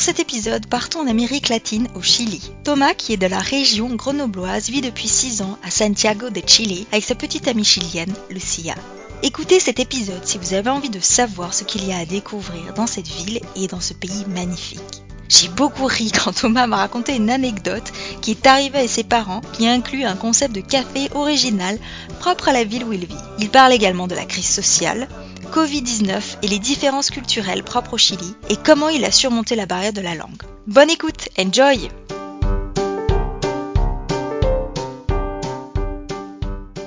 Pour 0.00 0.06
cet 0.06 0.18
épisode, 0.18 0.66
partons 0.66 1.00
en 1.00 1.06
Amérique 1.06 1.50
latine, 1.50 1.86
au 1.94 2.00
Chili. 2.00 2.40
Thomas, 2.64 2.94
qui 2.94 3.12
est 3.12 3.18
de 3.18 3.26
la 3.26 3.38
région 3.38 3.94
grenobloise, 3.94 4.70
vit 4.70 4.80
depuis 4.80 5.08
6 5.08 5.42
ans 5.42 5.58
à 5.62 5.70
Santiago 5.70 6.30
de 6.30 6.40
Chile 6.46 6.86
avec 6.90 7.04
sa 7.04 7.14
petite 7.14 7.48
amie 7.48 7.66
chilienne, 7.66 8.14
Lucia. 8.30 8.74
Écoutez 9.22 9.60
cet 9.60 9.78
épisode 9.78 10.24
si 10.24 10.38
vous 10.38 10.54
avez 10.54 10.70
envie 10.70 10.88
de 10.88 11.00
savoir 11.00 11.52
ce 11.52 11.64
qu'il 11.64 11.86
y 11.86 11.92
a 11.92 11.98
à 11.98 12.06
découvrir 12.06 12.72
dans 12.72 12.86
cette 12.86 13.08
ville 13.08 13.42
et 13.56 13.66
dans 13.66 13.82
ce 13.82 13.92
pays 13.92 14.24
magnifique. 14.26 15.02
J'ai 15.30 15.46
beaucoup 15.46 15.86
ri 15.86 16.10
quand 16.10 16.32
Thomas 16.32 16.66
m'a 16.66 16.78
raconté 16.78 17.14
une 17.14 17.30
anecdote 17.30 17.92
qui 18.20 18.32
est 18.32 18.46
arrivée 18.46 18.80
à 18.80 18.88
ses 18.88 19.04
parents 19.04 19.42
qui 19.52 19.68
inclut 19.68 20.02
un 20.02 20.16
concept 20.16 20.52
de 20.52 20.60
café 20.60 21.08
original 21.14 21.78
propre 22.18 22.48
à 22.48 22.52
la 22.52 22.64
ville 22.64 22.82
où 22.82 22.92
il 22.92 23.06
vit. 23.06 23.14
Il 23.38 23.48
parle 23.48 23.72
également 23.72 24.08
de 24.08 24.16
la 24.16 24.24
crise 24.24 24.48
sociale, 24.48 25.08
Covid-19 25.52 26.20
et 26.42 26.48
les 26.48 26.58
différences 26.58 27.10
culturelles 27.10 27.62
propres 27.62 27.94
au 27.94 27.96
Chili 27.96 28.34
et 28.48 28.56
comment 28.56 28.88
il 28.88 29.04
a 29.04 29.12
surmonté 29.12 29.54
la 29.54 29.66
barrière 29.66 29.92
de 29.92 30.00
la 30.00 30.16
langue. 30.16 30.42
Bonne 30.66 30.90
écoute, 30.90 31.28
enjoy 31.38 31.88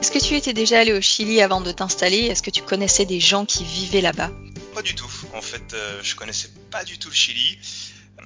Est-ce 0.01 0.11
que 0.11 0.19
tu 0.19 0.35
étais 0.35 0.53
déjà 0.53 0.81
allé 0.81 0.91
au 0.91 0.99
Chili 0.99 1.41
avant 1.41 1.61
de 1.61 1.71
t'installer? 1.71 2.25
Est-ce 2.25 2.43
que 2.43 2.51
tu 2.51 2.61
connaissais 2.61 3.05
des 3.05 3.21
gens 3.21 3.45
qui 3.45 3.63
vivaient 3.63 4.01
là-bas? 4.01 4.31
Pas 4.75 4.81
du 4.81 4.95
tout. 4.95 5.09
En 5.33 5.41
fait, 5.41 5.73
euh, 5.73 6.01
je 6.03 6.15
connaissais 6.15 6.49
pas 6.71 6.83
du 6.83 6.97
tout 6.97 7.07
le 7.07 7.15
Chili. 7.15 7.57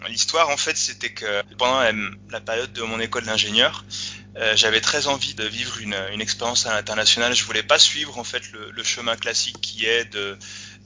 L'histoire, 0.10 0.50
en 0.50 0.58
fait, 0.58 0.78
c'était 0.78 1.10
que 1.10 1.42
pendant 1.58 1.82
la, 2.30 2.42
période 2.42 2.72
de 2.74 2.82
mon 2.84 3.00
école 3.00 3.26
d'ingénieur, 3.26 3.84
euh, 4.38 4.56
j'avais 4.56 4.82
très 4.82 5.08
envie 5.08 5.34
de 5.34 5.44
vivre 5.44 5.80
une, 5.80 5.96
expérience 6.22 6.66
à 6.66 6.74
l'international. 6.74 7.36
Je 7.36 7.44
voulais 7.44 7.64
pas 7.64 7.80
suivre 7.80 8.18
en 8.18 8.24
fait 8.24 8.44
le, 8.52 8.84
chemin 8.84 9.16
classique 9.16 9.60
qui 9.62 9.86
est 9.86 10.16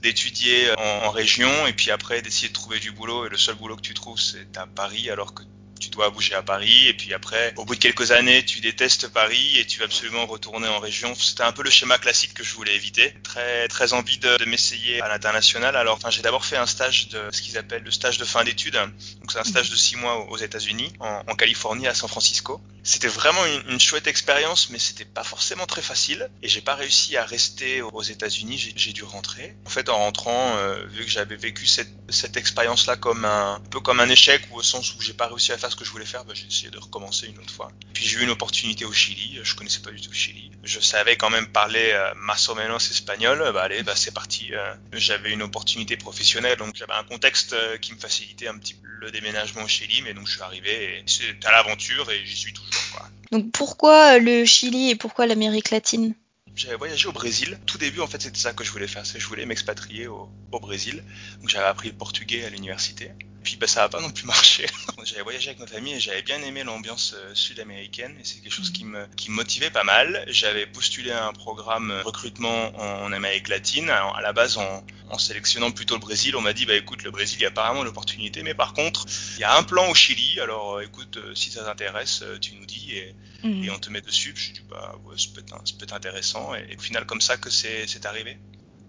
d'étudier 0.00 0.70
en, 0.78 1.06
en, 1.06 1.10
région 1.10 1.66
et 1.66 1.72
puis 1.72 1.90
après 1.90 2.22
d'essayer 2.22 2.48
de 2.48 2.52
trouver 2.52 2.80
du 2.80 2.90
boulot 2.90 3.26
et 3.26 3.28
le 3.28 3.36
seul 3.36 3.54
boulot 3.54 3.76
que 3.76 3.82
tu 3.82 3.94
trouves 3.94 4.18
c'est 4.18 4.56
à 4.56 4.66
Paris 4.66 5.08
alors 5.10 5.32
que 5.32 5.44
dois 5.92 6.10
bouger 6.10 6.34
à 6.34 6.42
Paris 6.42 6.88
et 6.88 6.94
puis 6.94 7.14
après 7.14 7.54
au 7.56 7.64
bout 7.64 7.74
de 7.74 7.80
quelques 7.80 8.10
années 8.10 8.44
tu 8.44 8.60
détestes 8.60 9.08
Paris 9.08 9.58
et 9.58 9.64
tu 9.64 9.78
vas 9.78 9.84
absolument 9.84 10.26
retourner 10.26 10.68
en 10.68 10.80
région 10.80 11.14
c'était 11.14 11.42
un 11.44 11.52
peu 11.52 11.62
le 11.62 11.70
schéma 11.70 11.98
classique 11.98 12.34
que 12.34 12.42
je 12.42 12.54
voulais 12.54 12.74
éviter 12.74 13.14
très 13.22 13.68
très 13.68 13.92
envie 13.92 14.18
de, 14.18 14.44
m'essayer 14.46 15.00
à 15.00 15.08
l'international 15.08 15.76
alors 15.76 15.98
j'ai 16.10 16.22
d'abord 16.22 16.44
fait 16.44 16.56
un 16.56 16.66
stage 16.66 17.08
de 17.08 17.28
ce 17.30 17.40
qu'ils 17.40 17.58
appellent 17.58 17.84
le 17.84 17.90
stage 17.90 18.18
de 18.18 18.24
fin 18.24 18.42
d'études 18.42 18.74
donc 18.74 19.30
c'est 19.30 19.38
un 19.38 19.44
stage 19.44 19.70
de 19.70 19.76
six 19.76 19.96
mois 19.96 20.28
aux 20.30 20.36
États-Unis 20.36 20.92
en, 21.00 21.22
Californie 21.36 21.86
à 21.86 21.94
San 21.94 22.08
Francisco 22.08 22.60
c'était 22.84 23.08
vraiment 23.08 23.44
une, 23.68 23.78
chouette 23.78 24.08
expérience, 24.08 24.70
mais 24.70 24.78
c'était 24.78 25.04
pas 25.04 25.22
forcément 25.22 25.66
très 25.66 25.82
facile. 25.82 26.28
Et 26.42 26.48
j'ai 26.48 26.60
pas 26.60 26.74
réussi 26.74 27.16
à 27.16 27.24
rester 27.24 27.80
aux 27.80 28.02
États-Unis. 28.02 28.72
J'ai 28.74 28.92
dû 28.92 29.04
rentrer. 29.04 29.54
En 29.66 29.70
fait, 29.70 29.88
en 29.88 29.98
rentrant, 29.98 30.56
euh, 30.56 30.84
vu 30.86 31.04
que 31.04 31.10
j'avais 31.10 31.36
vécu 31.36 31.66
cette, 31.66 31.92
cette 32.08 32.36
expérience-là 32.36 32.96
comme 32.96 33.24
un, 33.24 33.54
un, 33.54 33.60
peu 33.70 33.80
comme 33.80 34.00
un 34.00 34.08
échec, 34.08 34.42
ou 34.50 34.56
au 34.56 34.62
sens 34.62 34.94
où 34.94 35.00
j'ai 35.00 35.12
pas 35.12 35.28
réussi 35.28 35.52
à 35.52 35.58
faire 35.58 35.70
ce 35.70 35.76
que 35.76 35.81
je 35.84 35.90
voulais 35.90 36.06
faire, 36.06 36.24
bah, 36.24 36.32
j'ai 36.34 36.46
essayé 36.46 36.70
de 36.70 36.78
recommencer 36.78 37.26
une 37.26 37.38
autre 37.38 37.52
fois. 37.52 37.70
Puis 37.92 38.06
j'ai 38.06 38.18
eu 38.18 38.22
une 38.22 38.30
opportunité 38.30 38.84
au 38.84 38.92
Chili. 38.92 39.40
Je 39.42 39.54
connaissais 39.54 39.80
pas 39.80 39.90
du 39.90 40.00
tout 40.00 40.10
le 40.10 40.16
Chili. 40.16 40.50
Je 40.64 40.80
savais 40.80 41.16
quand 41.16 41.30
même 41.30 41.46
parler 41.48 41.90
euh, 41.92 42.12
más 42.16 42.48
o 42.48 42.54
menos 42.54 42.90
espagnol. 42.90 43.50
Bah 43.52 43.62
allez, 43.62 43.82
bah 43.82 43.94
c'est 43.96 44.14
parti. 44.14 44.54
Euh, 44.54 44.74
j'avais 44.92 45.32
une 45.32 45.42
opportunité 45.42 45.96
professionnelle, 45.96 46.56
donc 46.56 46.74
j'avais 46.76 46.94
un 46.94 47.04
contexte 47.04 47.52
euh, 47.52 47.78
qui 47.78 47.92
me 47.92 47.98
facilitait 47.98 48.48
un 48.48 48.58
petit 48.58 48.74
peu 48.74 48.86
le 49.00 49.10
déménagement 49.10 49.62
au 49.62 49.68
Chili. 49.68 50.02
Mais 50.02 50.14
donc 50.14 50.26
je 50.26 50.32
suis 50.32 50.42
arrivé 50.42 50.98
et 50.98 51.02
c'était 51.06 51.46
à 51.46 51.52
l'aventure 51.52 52.10
et 52.10 52.24
j'y 52.24 52.36
suis 52.36 52.52
toujours. 52.52 52.82
Quoi. 52.92 53.08
Donc 53.30 53.50
pourquoi 53.52 54.18
le 54.18 54.44
Chili 54.44 54.90
et 54.90 54.96
pourquoi 54.96 55.26
l'Amérique 55.26 55.70
latine? 55.70 56.14
J'avais 56.54 56.76
voyagé 56.76 57.08
au 57.08 57.12
Brésil. 57.12 57.58
Tout 57.66 57.78
début, 57.78 58.00
en 58.00 58.06
fait, 58.06 58.20
c'était 58.20 58.38
ça 58.38 58.52
que 58.52 58.62
je 58.62 58.70
voulais 58.70 58.86
faire. 58.86 59.06
C'est 59.06 59.18
je 59.18 59.26
voulais 59.26 59.46
m'expatrier 59.46 60.06
au, 60.06 60.28
au, 60.52 60.60
Brésil. 60.60 61.02
Donc, 61.40 61.48
j'avais 61.48 61.66
appris 61.66 61.88
le 61.88 61.94
portugais 61.94 62.44
à 62.44 62.50
l'université. 62.50 63.12
Puis, 63.42 63.56
bah, 63.56 63.66
ça 63.66 63.80
n'a 63.80 63.88
pas 63.88 64.00
non 64.00 64.10
plus 64.10 64.26
marché. 64.26 64.66
j'avais 65.04 65.22
voyagé 65.22 65.48
avec 65.48 65.60
ma 65.60 65.66
famille 65.66 65.94
et 65.94 66.00
j'avais 66.00 66.22
bien 66.22 66.40
aimé 66.42 66.62
l'ambiance 66.64 67.14
euh, 67.16 67.34
sud-américaine. 67.34 68.16
Et 68.20 68.24
c'est 68.24 68.40
quelque 68.40 68.52
chose 68.52 68.70
qui 68.70 68.84
me, 68.84 69.06
qui 69.16 69.30
me 69.30 69.36
motivait 69.36 69.70
pas 69.70 69.84
mal. 69.84 70.24
J'avais 70.28 70.66
postulé 70.66 71.10
à 71.10 71.26
un 71.26 71.32
programme 71.32 71.92
recrutement 72.04 72.72
en, 72.78 73.12
Amérique 73.12 73.48
latine. 73.48 73.90
Alors, 73.90 74.16
à 74.16 74.22
la 74.22 74.32
base, 74.32 74.58
en, 74.58 74.84
en 75.10 75.18
sélectionnant 75.18 75.70
plutôt 75.70 75.94
le 75.94 76.00
Brésil, 76.00 76.36
on 76.36 76.40
m'a 76.40 76.52
dit, 76.52 76.66
bah, 76.66 76.74
écoute, 76.74 77.02
le 77.02 77.10
Brésil, 77.10 77.38
il 77.40 77.42
y 77.42 77.46
a 77.46 77.48
apparemment 77.48 77.82
l'opportunité. 77.82 78.42
Mais 78.42 78.54
par 78.54 78.72
contre, 78.72 79.06
il 79.36 79.40
y 79.40 79.44
a 79.44 79.56
un 79.56 79.62
plan 79.62 79.88
au 79.90 79.94
Chili. 79.94 80.40
Alors, 80.40 80.76
euh, 80.76 80.84
écoute, 80.84 81.18
si 81.34 81.50
ça 81.50 81.64
t'intéresse, 81.64 82.24
tu 82.40 82.54
nous 82.54 82.66
dis 82.66 82.92
et, 82.92 83.14
mmh. 83.42 83.64
et 83.64 83.70
on 83.70 83.78
te 83.78 83.90
met 83.90 84.00
dessus. 84.00 84.32
Je 84.36 84.52
dis, 84.52 84.60
bah, 84.70 84.94
ouais, 85.04 85.16
ça 85.18 85.28
peut 85.34 85.40
être, 85.40 85.50
ça 85.64 85.74
peut 85.78 85.84
être 85.84 85.94
intéressant 85.94 86.54
et 86.54 86.76
au 86.76 86.80
final 86.80 87.06
comme 87.06 87.20
ça 87.20 87.36
que 87.36 87.50
c'est 87.50 88.06
arrivé. 88.06 88.38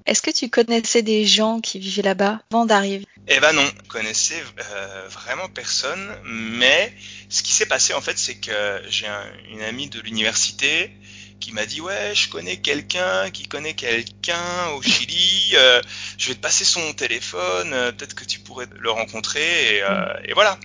Est-ce 0.06 0.22
que 0.22 0.32
tu 0.32 0.50
connaissais 0.50 1.02
des 1.02 1.26
gens 1.26 1.62
qui 1.62 1.80
vivaient 1.80 2.02
là-bas 2.02 2.42
avant 2.52 2.66
d'arriver? 2.66 3.06
Eh 3.28 3.40
ben 3.40 3.54
non, 3.54 3.66
je 3.84 3.88
connaissais 3.88 4.44
euh, 4.74 5.08
vraiment 5.08 5.48
personne, 5.48 6.14
mais 6.26 6.94
ce 7.30 7.42
qui 7.42 7.54
s'est 7.54 7.66
passé 7.66 7.94
en 7.94 8.02
fait 8.02 8.18
c'est 8.18 8.36
que 8.36 8.82
j'ai 8.90 9.08
un, 9.08 9.24
une 9.50 9.62
amie 9.62 9.88
de 9.88 10.02
l'université 10.02 10.92
qui 11.40 11.54
m'a 11.54 11.66
dit 11.66 11.80
ouais 11.80 12.14
je 12.16 12.28
connais 12.30 12.58
quelqu'un 12.58 13.30
qui 13.32 13.48
connaît 13.48 13.76
quelqu'un 13.76 14.68
au 14.76 14.82
Chili, 14.82 15.54
euh, 15.56 15.82
je 16.18 16.30
vais 16.30 16.36
te 16.36 16.42
passer 16.42 16.66
son 16.66 16.94
téléphone, 16.94 17.74
euh, 17.74 17.92
peut-être 17.94 18.14
que 18.14 18.26
tu 18.26 18.40
pourrais 18.40 18.68
le 18.78 18.92
rencontrer 18.92 19.78
et, 19.78 19.84
et 20.26 20.34
voilà. 20.34 20.60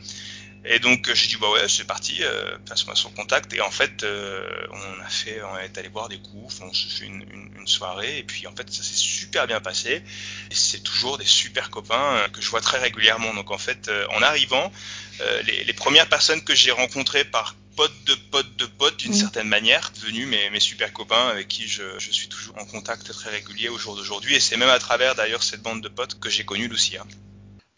Et 0.64 0.78
donc 0.80 1.12
j'ai 1.12 1.28
dit 1.28 1.36
bah 1.36 1.50
ouais 1.50 1.68
c'est 1.68 1.86
parti, 1.86 2.18
euh, 2.20 2.58
passe-moi 2.66 2.94
son 2.96 3.10
contact. 3.10 3.52
Et 3.54 3.60
en 3.60 3.70
fait 3.70 4.02
euh, 4.02 4.66
on 4.70 5.00
a 5.02 5.08
fait, 5.08 5.40
on 5.42 5.58
est 5.58 5.78
allé 5.78 5.88
boire 5.88 6.08
des 6.08 6.18
coups, 6.18 6.60
on 6.60 6.72
se 6.72 6.88
fait 6.88 7.06
une, 7.06 7.22
une, 7.32 7.50
une, 7.60 7.66
soirée 7.66 8.18
et 8.18 8.22
puis 8.22 8.46
en 8.46 8.54
fait 8.54 8.70
ça 8.70 8.82
s'est 8.82 8.96
super 8.96 9.46
bien 9.46 9.60
passé. 9.60 10.02
Et 10.50 10.54
c'est 10.54 10.80
toujours 10.80 11.18
des 11.18 11.24
super 11.24 11.70
copains 11.70 12.16
euh, 12.16 12.28
que 12.28 12.40
je 12.40 12.50
vois 12.50 12.60
très 12.60 12.78
régulièrement. 12.78 13.32
Donc 13.34 13.50
en 13.50 13.58
fait 13.58 13.88
euh, 13.88 14.06
en 14.10 14.22
arrivant, 14.22 14.72
euh, 15.20 15.42
les, 15.42 15.64
les, 15.64 15.72
premières 15.72 16.08
personnes 16.08 16.42
que 16.42 16.54
j'ai 16.54 16.70
rencontrées 16.70 17.24
par 17.24 17.54
potes 17.76 18.04
de 18.06 18.14
potes 18.14 18.56
de 18.56 18.66
potes 18.66 18.96
d'une 18.96 19.12
mmh. 19.12 19.14
certaine 19.14 19.48
manière, 19.48 19.92
devenus 19.94 20.26
mes, 20.26 20.50
mes, 20.50 20.60
super 20.60 20.92
copains 20.92 21.28
avec 21.28 21.46
qui 21.46 21.68
je, 21.68 21.98
je, 21.98 22.10
suis 22.10 22.28
toujours 22.28 22.58
en 22.58 22.64
contact 22.64 23.12
très 23.12 23.30
régulier 23.30 23.68
au 23.68 23.78
jour 23.78 23.94
d'aujourd'hui. 23.94 24.34
Et 24.34 24.40
c'est 24.40 24.56
même 24.56 24.68
à 24.68 24.78
travers 24.80 25.14
d'ailleurs 25.14 25.44
cette 25.44 25.62
bande 25.62 25.80
de 25.80 25.88
potes 25.88 26.18
que 26.18 26.28
j'ai 26.28 26.44
connu 26.44 26.66
Lucia. 26.66 27.06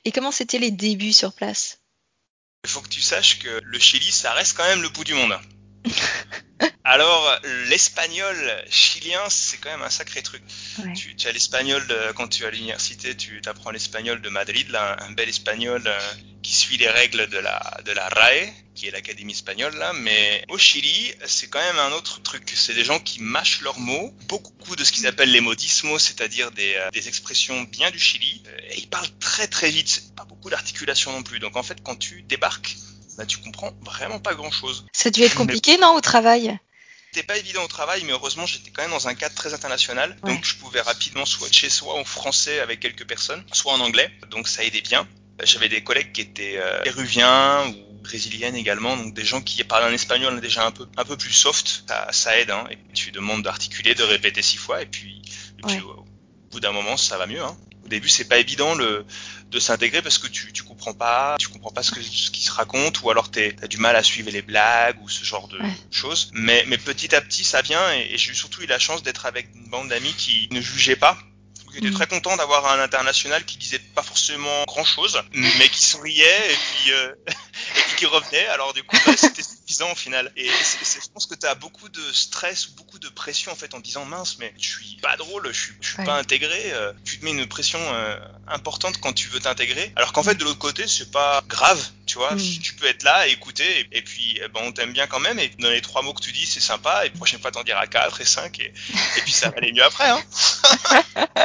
Et 0.07 0.13
comment 0.13 0.33
c'était 0.33 0.59
les 0.59 0.71
débuts 0.71 1.13
sur 1.13 1.35
place? 1.35 1.79
Il 2.65 2.71
faut 2.71 2.81
que 2.81 2.89
tu 2.89 3.01
saches 3.01 3.39
que 3.39 3.61
le 3.65 3.79
Chili, 3.79 4.11
ça 4.13 4.33
reste 4.33 4.57
quand 4.57 4.67
même 4.67 4.83
le 4.83 4.89
bout 4.89 5.05
du 5.05 5.15
monde. 5.15 5.39
Alors, 6.85 7.39
l'espagnol 7.69 8.37
chilien, 8.69 9.21
c'est 9.29 9.59
quand 9.59 9.71
même 9.71 9.83
un 9.83 9.91
sacré 9.91 10.23
truc. 10.23 10.43
Ouais. 10.79 10.93
Tu, 10.93 11.15
tu, 11.15 11.27
as 11.27 11.33
l'espagnol, 11.33 11.83
quand 12.17 12.29
tu 12.29 12.43
es 12.43 12.47
à 12.47 12.51
l'université, 12.51 13.17
tu 13.17 13.41
apprends 13.47 13.71
l'espagnol 13.71 14.21
de 14.21 14.29
Madrid, 14.29 14.69
là, 14.71 14.97
un 15.01 15.13
bel 15.13 15.29
espagnol 15.29 15.83
euh, 15.87 16.01
qui 16.43 16.55
suit 16.55 16.77
les 16.77 16.89
règles 16.89 17.29
de 17.29 17.39
la, 17.39 17.81
de 17.85 17.93
la 17.93 18.09
RAE, 18.09 18.47
qui 18.75 18.87
est 18.87 18.91
l'Académie 18.91 19.33
espagnole, 19.33 19.77
là. 19.77 19.93
Mais 19.93 20.45
au 20.49 20.59
Chili, 20.59 21.13
c'est 21.27 21.49
quand 21.49 21.61
même 21.61 21.79
un 21.79 21.93
autre 21.93 22.23
truc. 22.23 22.51
C'est 22.55 22.75
des 22.75 22.85
gens 22.85 22.99
qui 22.99 23.21
mâchent 23.21 23.61
leurs 23.61 23.79
mots, 23.79 24.15
beaucoup 24.29 24.77
de 24.77 24.85
ce 24.85 24.93
qu'ils 24.93 25.07
appellent 25.07 25.33
les 25.33 25.41
modismos, 25.41 26.03
c'est-à-dire 26.03 26.51
des, 26.53 26.75
euh, 26.77 26.91
des, 26.91 27.09
expressions 27.09 27.63
bien 27.63 27.91
du 27.91 27.99
Chili. 27.99 28.43
Et 28.71 28.79
ils 28.79 28.89
parlent 28.89 29.11
très 29.19 29.47
très 29.47 29.71
vite, 29.71 30.15
pas 30.17 30.25
beaucoup 30.25 30.51
d'articulation 30.51 31.13
non 31.13 31.23
plus. 31.23 31.41
Donc 31.41 31.57
en 31.57 31.63
fait, 31.63 31.83
quand 31.83 31.97
tu 31.97 32.23
débarques, 32.23 32.77
bah, 33.19 33.27
tu 33.27 33.39
comprends 33.39 33.73
vraiment 33.83 34.19
pas 34.19 34.35
grand 34.35 34.51
chose. 34.51 34.87
Ça 34.93 35.09
a 35.09 35.11
dû 35.11 35.23
être 35.23 35.35
compliqué, 35.35 35.73
mais... 35.73 35.83
non, 35.83 35.95
au 35.95 36.01
travail? 36.01 36.59
C'était 37.13 37.27
pas 37.27 37.37
évident 37.37 37.65
au 37.65 37.69
travail, 37.69 38.05
mais 38.05 38.13
heureusement, 38.13 38.47
j'étais 38.47 38.71
quand 38.71 38.83
même 38.83 38.93
dans 38.93 39.09
un 39.09 39.15
cadre 39.15 39.35
très 39.35 39.53
international. 39.53 40.17
Ouais. 40.23 40.33
Donc, 40.33 40.45
je 40.45 40.55
pouvais 40.55 40.81
rapidement 40.81 41.27
switcher 41.27 41.69
soit 41.69 41.95
en 41.95 42.05
français 42.05 42.61
avec 42.61 42.79
quelques 42.79 43.05
personnes, 43.05 43.45
soit 43.53 43.73
en 43.73 43.81
anglais. 43.81 44.11
Donc, 44.31 44.47
ça 44.47 44.63
aidait 44.63 44.81
bien. 44.81 45.09
J'avais 45.45 45.69
des 45.69 45.83
collègues 45.83 46.13
qui 46.13 46.21
étaient 46.21 46.57
euh, 46.59 46.83
péruviens 46.83 47.67
ou 47.69 48.03
brésiliennes 48.03 48.57
également, 48.57 48.97
donc 48.97 49.15
des 49.15 49.25
gens 49.25 49.41
qui 49.41 49.63
parlaient 49.65 49.89
en 49.91 49.93
espagnol 49.93 50.41
déjà 50.41 50.67
un 50.67 50.71
peu, 50.71 50.87
un 50.97 51.05
peu 51.05 51.17
plus 51.17 51.33
soft. 51.33 51.85
Ça, 51.89 52.09
ça 52.13 52.39
aide, 52.39 52.51
hein. 52.51 52.65
Et 52.71 52.79
tu 52.95 53.13
demandes 53.13 53.43
d'articuler, 53.43 53.95
de 53.95 54.03
répéter 54.03 54.43
six 54.43 54.57
fois, 54.57 54.83
et 54.83 54.87
puis, 54.87 55.23
et 55.59 55.63
puis 55.67 55.77
ouais. 55.77 55.83
au, 55.83 55.91
au 55.91 56.07
bout 56.51 56.61
d'un 56.61 56.73
moment, 56.73 56.97
ça 56.97 57.19
va 57.19 57.27
mieux. 57.27 57.43
Hein. 57.43 57.57
Au 57.85 57.89
début, 57.89 58.09
c'est 58.09 58.29
pas 58.29 58.39
évident 58.39 58.75
le, 58.75 59.05
de 59.51 59.59
s'intégrer 59.59 60.01
parce 60.01 60.19
que 60.19 60.29
tu, 60.29 60.53
tu 60.53 60.63
comprends 60.63 60.95
pas, 60.95 61.37
tu 61.39 61.49
comprends 61.49 61.73
pas 61.73 61.83
ce, 61.83 61.91
que, 61.91 62.03
ce 62.03 62.31
qui 62.31 62.43
se 62.43 62.53
raconte, 62.53 63.03
ou 63.03 63.11
alors 63.11 63.31
tu 63.31 63.55
as 63.63 63.67
du 63.69 63.79
mal 63.79 63.97
à 63.97 64.03
suivre 64.03 64.31
les 64.31 64.43
blagues 64.43 65.01
ou 65.03 65.09
ce 65.09 65.25
genre 65.25 65.49
de 65.49 65.59
ouais. 65.59 65.71
choses. 65.91 66.31
Mais, 66.33 66.65
mais 66.69 66.79
petit 66.79 67.15
à 67.15 67.21
petit, 67.21 67.45
ça 67.45 67.63
vient, 67.63 67.93
et, 67.95 68.15
et 68.15 68.19
j'ai 68.19 68.33
surtout 68.35 68.63
eu 68.63 68.67
la 68.67 68.79
chance 68.79 69.03
d'être 69.03 69.27
avec 69.27 69.49
une 69.55 69.69
bande 69.69 69.89
d'amis 69.89 70.15
qui 70.15 70.49
ne 70.53 70.61
jugeaient 70.61 70.97
pas 70.97 71.19
J'étais 71.75 71.91
très 71.91 72.07
content 72.07 72.37
d'avoir 72.37 72.67
un 72.73 72.81
international 72.81 73.45
qui 73.45 73.57
disait 73.57 73.79
pas 73.79 74.03
forcément 74.03 74.65
grand 74.67 74.85
chose, 74.85 75.23
mais 75.33 75.69
qui 75.69 75.83
souriait 75.83 76.53
et 76.53 76.57
puis, 76.57 76.93
euh, 76.93 77.15
et 77.29 77.81
puis 77.87 77.97
qui 77.97 78.07
revenait. 78.07 78.47
Alors 78.47 78.73
du 78.73 78.83
coup, 78.83 78.97
bah, 79.07 79.13
c'était 79.17 79.43
suffisant 79.43 79.91
au 79.93 79.95
final. 79.95 80.33
Et 80.37 80.47
je 80.49 81.09
pense 81.13 81.27
que 81.27 81.35
tu 81.35 81.47
as 81.47 81.55
beaucoup 81.55 81.89
de 81.89 82.13
stress 82.13 82.69
ou 82.69 82.75
beaucoup 82.75 82.99
de 82.99 83.09
pression 83.09 83.53
en 83.53 83.55
fait 83.55 83.75
en 83.75 83.81
disant 83.81 84.05
mince, 84.05 84.39
mais 84.39 84.53
je 84.59 84.69
suis 84.69 84.97
pas 85.03 85.17
drôle, 85.17 85.49
je 85.53 85.61
suis, 85.61 85.75
je 85.81 85.95
suis 85.95 86.05
pas 86.05 86.19
intégré. 86.19 86.73
Euh, 86.73 86.93
tu 87.05 87.19
te 87.19 87.25
mets 87.25 87.33
une 87.33 87.47
pression 87.47 87.81
euh, 87.81 88.19
importante 88.49 88.99
quand 88.99 89.13
tu 89.13 89.29
veux 89.29 89.41
t'intégrer. 89.41 89.93
Alors 89.97 90.13
qu'en 90.13 90.23
fait, 90.23 90.35
de 90.35 90.45
l'autre 90.45 90.59
côté, 90.59 90.87
c'est 90.87 91.11
pas 91.11 91.43
grave. 91.49 91.83
Tu 92.07 92.19
vois, 92.19 92.35
mm. 92.35 92.59
tu 92.61 92.75
peux 92.75 92.87
être 92.87 93.05
là 93.05 93.29
et 93.29 93.31
écouter, 93.31 93.87
et, 93.93 94.03
puis 94.03 94.41
eh 94.43 94.49
ben, 94.49 94.61
on 94.65 94.73
t'aime 94.73 94.93
bien 94.93 95.07
quand 95.07 95.21
même, 95.21 95.39
et 95.39 95.49
dans 95.61 95.71
les 95.71 95.81
trois 95.81 96.03
mots 96.03 96.13
que 96.13 96.23
tu 96.23 96.33
dis, 96.33 96.45
c'est 96.45 96.59
sympa, 96.59 97.07
et 97.07 97.11
la 97.11 97.15
prochaine 97.15 97.41
fois 97.41 97.53
t'en 97.53 97.63
diras 97.63 97.87
quatre 97.87 98.21
et 98.21 98.25
cinq, 98.25 98.59
et, 98.59 98.73
et 99.17 99.21
puis 99.21 99.31
ça 99.31 99.51
va 99.51 99.59
aller 99.59 99.73
mieux 99.73 99.85
après. 99.85 100.09
Hein 100.09 100.21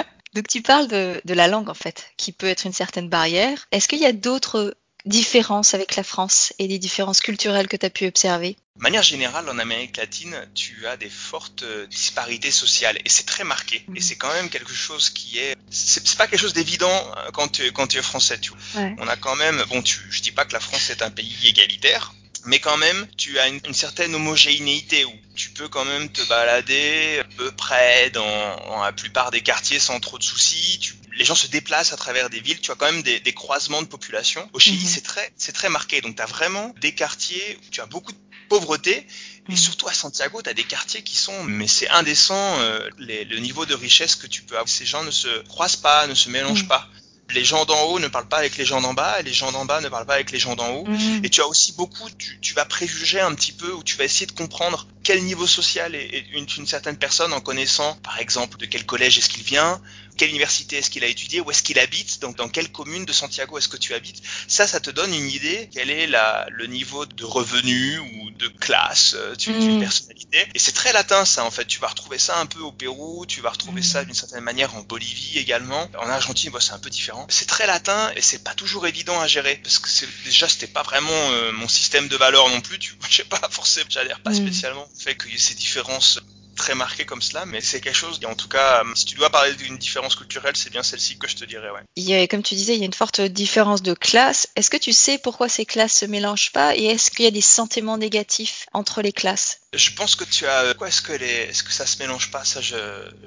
Donc 0.35 0.47
tu 0.49 0.61
parles 0.61 0.89
de, 0.89 1.21
de, 1.23 1.33
la 1.33 1.47
langue 1.47 1.69
en 1.69 1.73
fait, 1.73 2.11
qui 2.17 2.33
peut 2.33 2.47
être 2.47 2.65
une 2.65 2.73
certaine 2.73 3.09
barrière. 3.09 3.67
Est-ce 3.71 3.87
qu'il 3.87 3.99
y 3.99 4.05
a 4.05 4.11
d'autres 4.11 4.75
différences 5.05 5.73
avec 5.73 5.95
la 5.95 6.03
France 6.03 6.53
et 6.59 6.67
des 6.67 6.79
différences 6.79 7.21
culturelles 7.21 7.67
que 7.67 7.77
tu 7.77 7.85
as 7.85 7.89
pu 7.89 8.05
observer? 8.05 8.57
De 8.75 8.81
manière 8.81 9.03
générale, 9.03 9.47
en 9.47 9.57
Amérique 9.59 9.95
latine, 9.95 10.35
tu 10.53 10.85
as 10.87 10.97
des 10.97 11.09
fortes 11.09 11.63
disparités 11.89 12.51
sociales 12.51 12.97
et 13.05 13.09
c'est 13.09 13.25
très 13.25 13.45
marqué. 13.45 13.85
Et 13.87 13.91
mhm. 13.91 14.01
c'est 14.01 14.17
quand 14.17 14.33
même 14.33 14.49
quelque 14.49 14.73
chose 14.73 15.09
qui 15.09 15.37
est, 15.37 15.55
c'est 15.69 16.17
pas 16.17 16.27
quelque 16.27 16.41
chose 16.41 16.53
d'évident 16.53 16.89
euh, 16.89 17.31
quand 17.31 17.47
tu 17.47 17.71
quand 17.71 17.87
tu 17.87 17.97
es 17.97 18.01
français. 18.01 18.37
Tu 18.39 18.51
vois. 18.51 18.89
On 18.97 19.07
a 19.07 19.15
quand 19.15 19.37
même, 19.37 19.63
bon, 19.69 19.81
tu, 19.81 19.99
je 20.09 20.21
dis 20.21 20.31
pas 20.31 20.43
que 20.43 20.53
la 20.53 20.59
France 20.59 20.89
est 20.89 21.01
un 21.01 21.11
pays 21.11 21.47
égalitaire, 21.47 22.13
mais 22.45 22.59
quand 22.59 22.77
même, 22.77 23.07
tu 23.18 23.39
as 23.39 23.47
une, 23.47 23.74
certaine 23.74 24.13
homogénéité 24.15 25.03
où 25.06 25.13
tu 25.36 25.50
peux 25.50 25.68
quand 25.68 25.86
même 25.86 26.09
te 26.09 26.21
balader 26.27 27.19
à 27.19 27.24
peu 27.36 27.51
près 27.51 28.09
dans, 28.12 28.83
la 28.83 28.92
plupart 28.94 29.31
des 29.31 29.42
quartiers 29.42 29.80
sans 29.80 30.00
trop 30.00 30.18
de 30.18 30.24
soucis. 30.24 30.94
les 31.18 31.25
gens 31.25 31.36
se 31.36 31.47
déplacent 31.47 31.94
à 31.94 31.97
travers 31.97 32.30
des 32.30 32.39
villes. 32.39 32.62
Tu 32.62 32.71
as 32.71 32.75
quand 32.75 32.92
même 32.92 33.01
des, 33.01 33.33
croisements 33.33 33.81
de 33.81 33.88
population. 33.88 34.47
Au 34.53 34.59
Chili, 34.59 34.83
mhm. 34.83 34.89
c'est 34.89 35.01
très, 35.01 35.33
c'est 35.38 35.53
très 35.53 35.69
marqué. 35.69 36.01
Donc, 36.01 36.15
tu 36.15 36.21
as 36.21 36.27
vraiment 36.27 36.74
des 36.81 36.94
quartiers 36.94 37.59
où 37.65 37.69
tu 37.71 37.81
as 37.81 37.86
beaucoup 37.86 38.12
de 38.12 38.18
pauvreté. 38.47 39.07
Et 39.47 39.51
mhm. 39.51 39.57
surtout 39.57 39.88
à 39.88 39.94
Santiago, 39.94 40.42
tu 40.42 40.50
as 40.50 40.53
des 40.53 40.63
quartiers 40.63 41.03
qui 41.03 41.15
sont, 41.15 41.44
mais 41.44 41.68
c'est 41.68 41.89
indécent, 41.89 42.59
euh, 42.59 42.89
le 42.97 43.39
niveau 43.39 43.65
de 43.65 43.74
richesse 43.74 44.15
que 44.15 44.27
tu 44.27 44.44
peux 44.44 44.56
avoir. 44.56 44.69
Ces 44.69 44.86
gens 44.86 45.03
ne 45.03 45.12
se 45.12 45.27
croisent 45.47 45.77
pas, 45.77 46.07
ne 46.07 46.15
se 46.15 46.30
mélangent 46.30 46.63
mhm. 46.63 46.69
pas 46.69 46.89
les 47.33 47.44
gens 47.44 47.66
d'en 47.66 47.81
haut 47.86 48.00
ne 48.00 48.07
parlent 48.07 48.27
pas 48.27 48.38
avec 48.38 48.57
les 48.57 48.66
gens 48.66 48.81
d'en 48.81 48.94
bas 48.94 49.19
et 49.19 49.24
les 49.24 49.33
gens 49.33 49.51
d'en 49.51 49.66
bas 49.66 49.81
ne 49.81 49.89
parlent 49.89 50.06
pas 50.06 50.13
avec 50.13 50.31
les 50.31 50.39
gens 50.39 50.56
d'en 50.56 50.69
haut. 50.69 50.86
Mhm. 50.86 51.22
Et 51.24 51.30
tu 51.30 51.42
as 51.42 51.48
aussi 51.48 51.74
beaucoup, 51.74 52.10
tu, 52.18 52.39
tu, 52.39 52.54
vas 52.54 52.66
préjuger 52.66 53.19
un 53.19 53.33
petit 53.33 53.51
peu 53.51 53.72
ou 53.72 53.83
tu 53.83 53.98
vas 53.98 54.04
essayer 54.04 54.25
de 54.25 54.31
comprendre 54.31 54.88
quel 55.06 55.24
niveau 55.24 55.46
social 55.46 55.94
est, 55.94 56.25
une, 56.34 56.48
une, 56.57 56.66
certaine 56.66 56.98
personne 56.98 57.31
en 57.31 57.40
connaissant, 57.40 57.96
par 57.98 58.19
exemple, 58.19 58.57
de 58.57 58.66
quel 58.66 58.88
collège 58.88 59.19
est-ce 59.19 59.30
qu'il 59.30 59.44
vient, 59.44 59.80
quelle 60.18 60.30
université 60.30 60.78
est-ce 60.78 60.90
qu'il 60.90 61.04
a 61.04 61.07
étudié, 61.07 61.42
où 61.42 61.52
est-ce 61.52 61.63
qu'il 61.63 61.80
habite, 61.80 62.22
donc 62.22 62.38
dans 62.38 62.50
quelle 62.50 62.72
commune 62.72 63.06
de 63.06 63.13
Santiago 63.13 63.57
est-ce 63.57 63.68
que 63.68 63.78
tu 63.78 63.94
habites. 63.94 64.22
Ça, 64.48 64.68
ça 64.68 64.80
te 64.80 64.90
donne 64.90 65.13
une 65.13 65.30
idée 65.30 65.69
quel 65.74 65.90
est 65.90 66.07
la, 66.07 66.48
le 66.50 66.68
niveau 66.68 67.06
de 67.06 67.24
revenu 67.24 68.00
ou 68.00 68.31
de 68.31 68.48
classe 68.48 69.16
euh, 69.16 69.36
d'une 69.36 69.78
mm. 69.78 69.80
personnalité. 69.80 70.48
Et 70.54 70.60
c'est 70.60 70.72
très 70.72 70.94
latin 70.94 71.25
ça 71.25 71.44
en 71.46 71.52
fait. 71.52 71.66
Tu 71.66 71.80
vas 71.80 71.88
retrouver 71.88 72.18
ça 72.18 72.40
un 72.40 72.46
peu 72.46 72.60
au 72.60 72.72
Pérou, 72.72 73.25
tu 73.25 73.42
vas 73.42 73.50
retrouver 73.50 73.81
ça 73.81 74.02
mm. 74.02 74.06
d'une 74.06 74.16
certaine 74.16 74.44
manière 74.44 74.75
en 74.75 74.81
Bolivie 74.81 75.38
également. 75.38 75.90
En 76.00 76.10
Argentine, 76.10 76.52
bon, 76.52 76.60
c'est 76.60 76.74
un 76.74 76.80
peu 76.80 76.90
différent. 76.90 77.28
C'est 77.30 77.48
très 77.48 77.68
latin 77.68 78.12
et 78.16 78.22
c'est 78.22 78.44
pas 78.44 78.54
toujours 78.54 78.88
évident 78.88 79.19
à 79.19 79.28
gérer 79.28 79.60
parce 79.63 79.80
que 79.80 79.90
déjà 80.24 80.48
c'était 80.48 80.68
pas 80.68 80.84
vraiment 80.84 81.12
euh, 81.12 81.52
mon 81.52 81.68
système 81.68 82.07
de 82.07 82.16
valeurs 82.16 82.50
non 82.50 82.62
plus. 82.62 82.80
Tu, 82.80 82.96
je 83.10 83.18
sais 83.18 83.24
pas 83.24 83.42
forcément, 83.50 83.88
j'adhère 83.90 84.19
pas 84.22 84.31
mm. 84.31 84.36
spécialement 84.36 84.88
fait 84.97 85.18
qu'il 85.18 85.31
y 85.31 85.36
ait 85.36 85.39
ces 85.39 85.56
différences 85.56 86.19
très 86.56 86.74
marqué 86.74 87.06
comme 87.06 87.21
cela, 87.21 87.45
mais 87.45 87.62
c'est 87.62 87.81
quelque 87.81 87.97
chose, 87.97 88.19
et 88.21 88.25
en 88.25 88.36
tout 88.36 88.47
cas, 88.47 88.83
euh, 88.83 88.95
si 88.95 89.06
tu 89.06 89.15
dois 89.15 89.30
parler 89.30 89.53
d'une 89.56 89.77
différence 89.77 90.15
culturelle, 90.15 90.56
c'est 90.56 90.69
bien 90.69 90.83
celle-ci 90.83 91.18
que 91.18 91.27
je 91.27 91.36
te 91.36 91.45
dirais, 91.45 91.69
ouais. 91.69 91.81
Il 91.95 92.03
y 92.03 92.15
a, 92.15 92.25
comme 92.27 92.44
tu 92.44 92.56
disais, 92.56 92.75
il 92.75 92.80
y 92.80 92.83
a 92.83 92.86
une 92.86 92.94
forte 92.94 93.21
différence 93.21 93.81
de 93.81 93.94
classe. 93.94 94.47
Est-ce 94.56 94.69
que 94.69 94.77
tu 94.77 94.94
sais 94.94 95.18
pourquoi 95.18 95.50
ces 95.50 95.65
classes 95.65 95.94
se 96.00 96.06
mélangent 96.06 96.51
pas 96.51 96.75
et 96.75 96.86
est-ce 96.86 97.12
qu'il 97.12 97.25
y 97.25 97.27
a 97.27 97.31
des 97.31 97.42
sentiments 97.42 97.97
négatifs 97.97 98.68
entre 98.74 99.01
les 99.01 99.12
classes? 99.12 99.59
Je 99.74 99.92
pense 99.92 100.15
que 100.15 100.24
tu 100.24 100.47
as, 100.47 100.74
quoi 100.75 100.88
est-ce 100.88 101.01
que 101.01 101.13
les, 101.13 101.25
est-ce 101.25 101.63
que 101.63 101.74
ça 101.74 101.86
se 101.86 101.97
mélange 102.00 102.31
pas? 102.31 102.45
Ça, 102.45 102.62
je, 102.62 102.77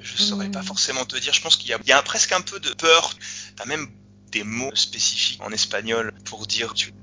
je 0.01 0.17
saurais 0.17 0.49
pas 0.49 0.61
hmm. 0.61 0.65
forcément 0.65 1.05
te 1.05 1.15
dire. 1.17 1.33
Je 1.33 1.41
pense 1.41 1.55
qu'il 1.55 1.69
y 1.69 1.73
a, 1.73 1.79
il 1.83 1.89
y 1.89 1.93
a 1.93 2.01
presque 2.01 2.31
un 2.31 2.41
peu 2.41 2.59
de 2.59 2.71
peur. 2.71 3.13
T'as 3.55 3.65
même 3.65 3.91
des 4.31 4.43
mots 4.43 4.75
spécifiques 4.75 5.41
en 5.41 5.51
espagnol 5.51 6.13
pour 6.25 6.47
dire 6.47 6.73
tu, 6.73 6.93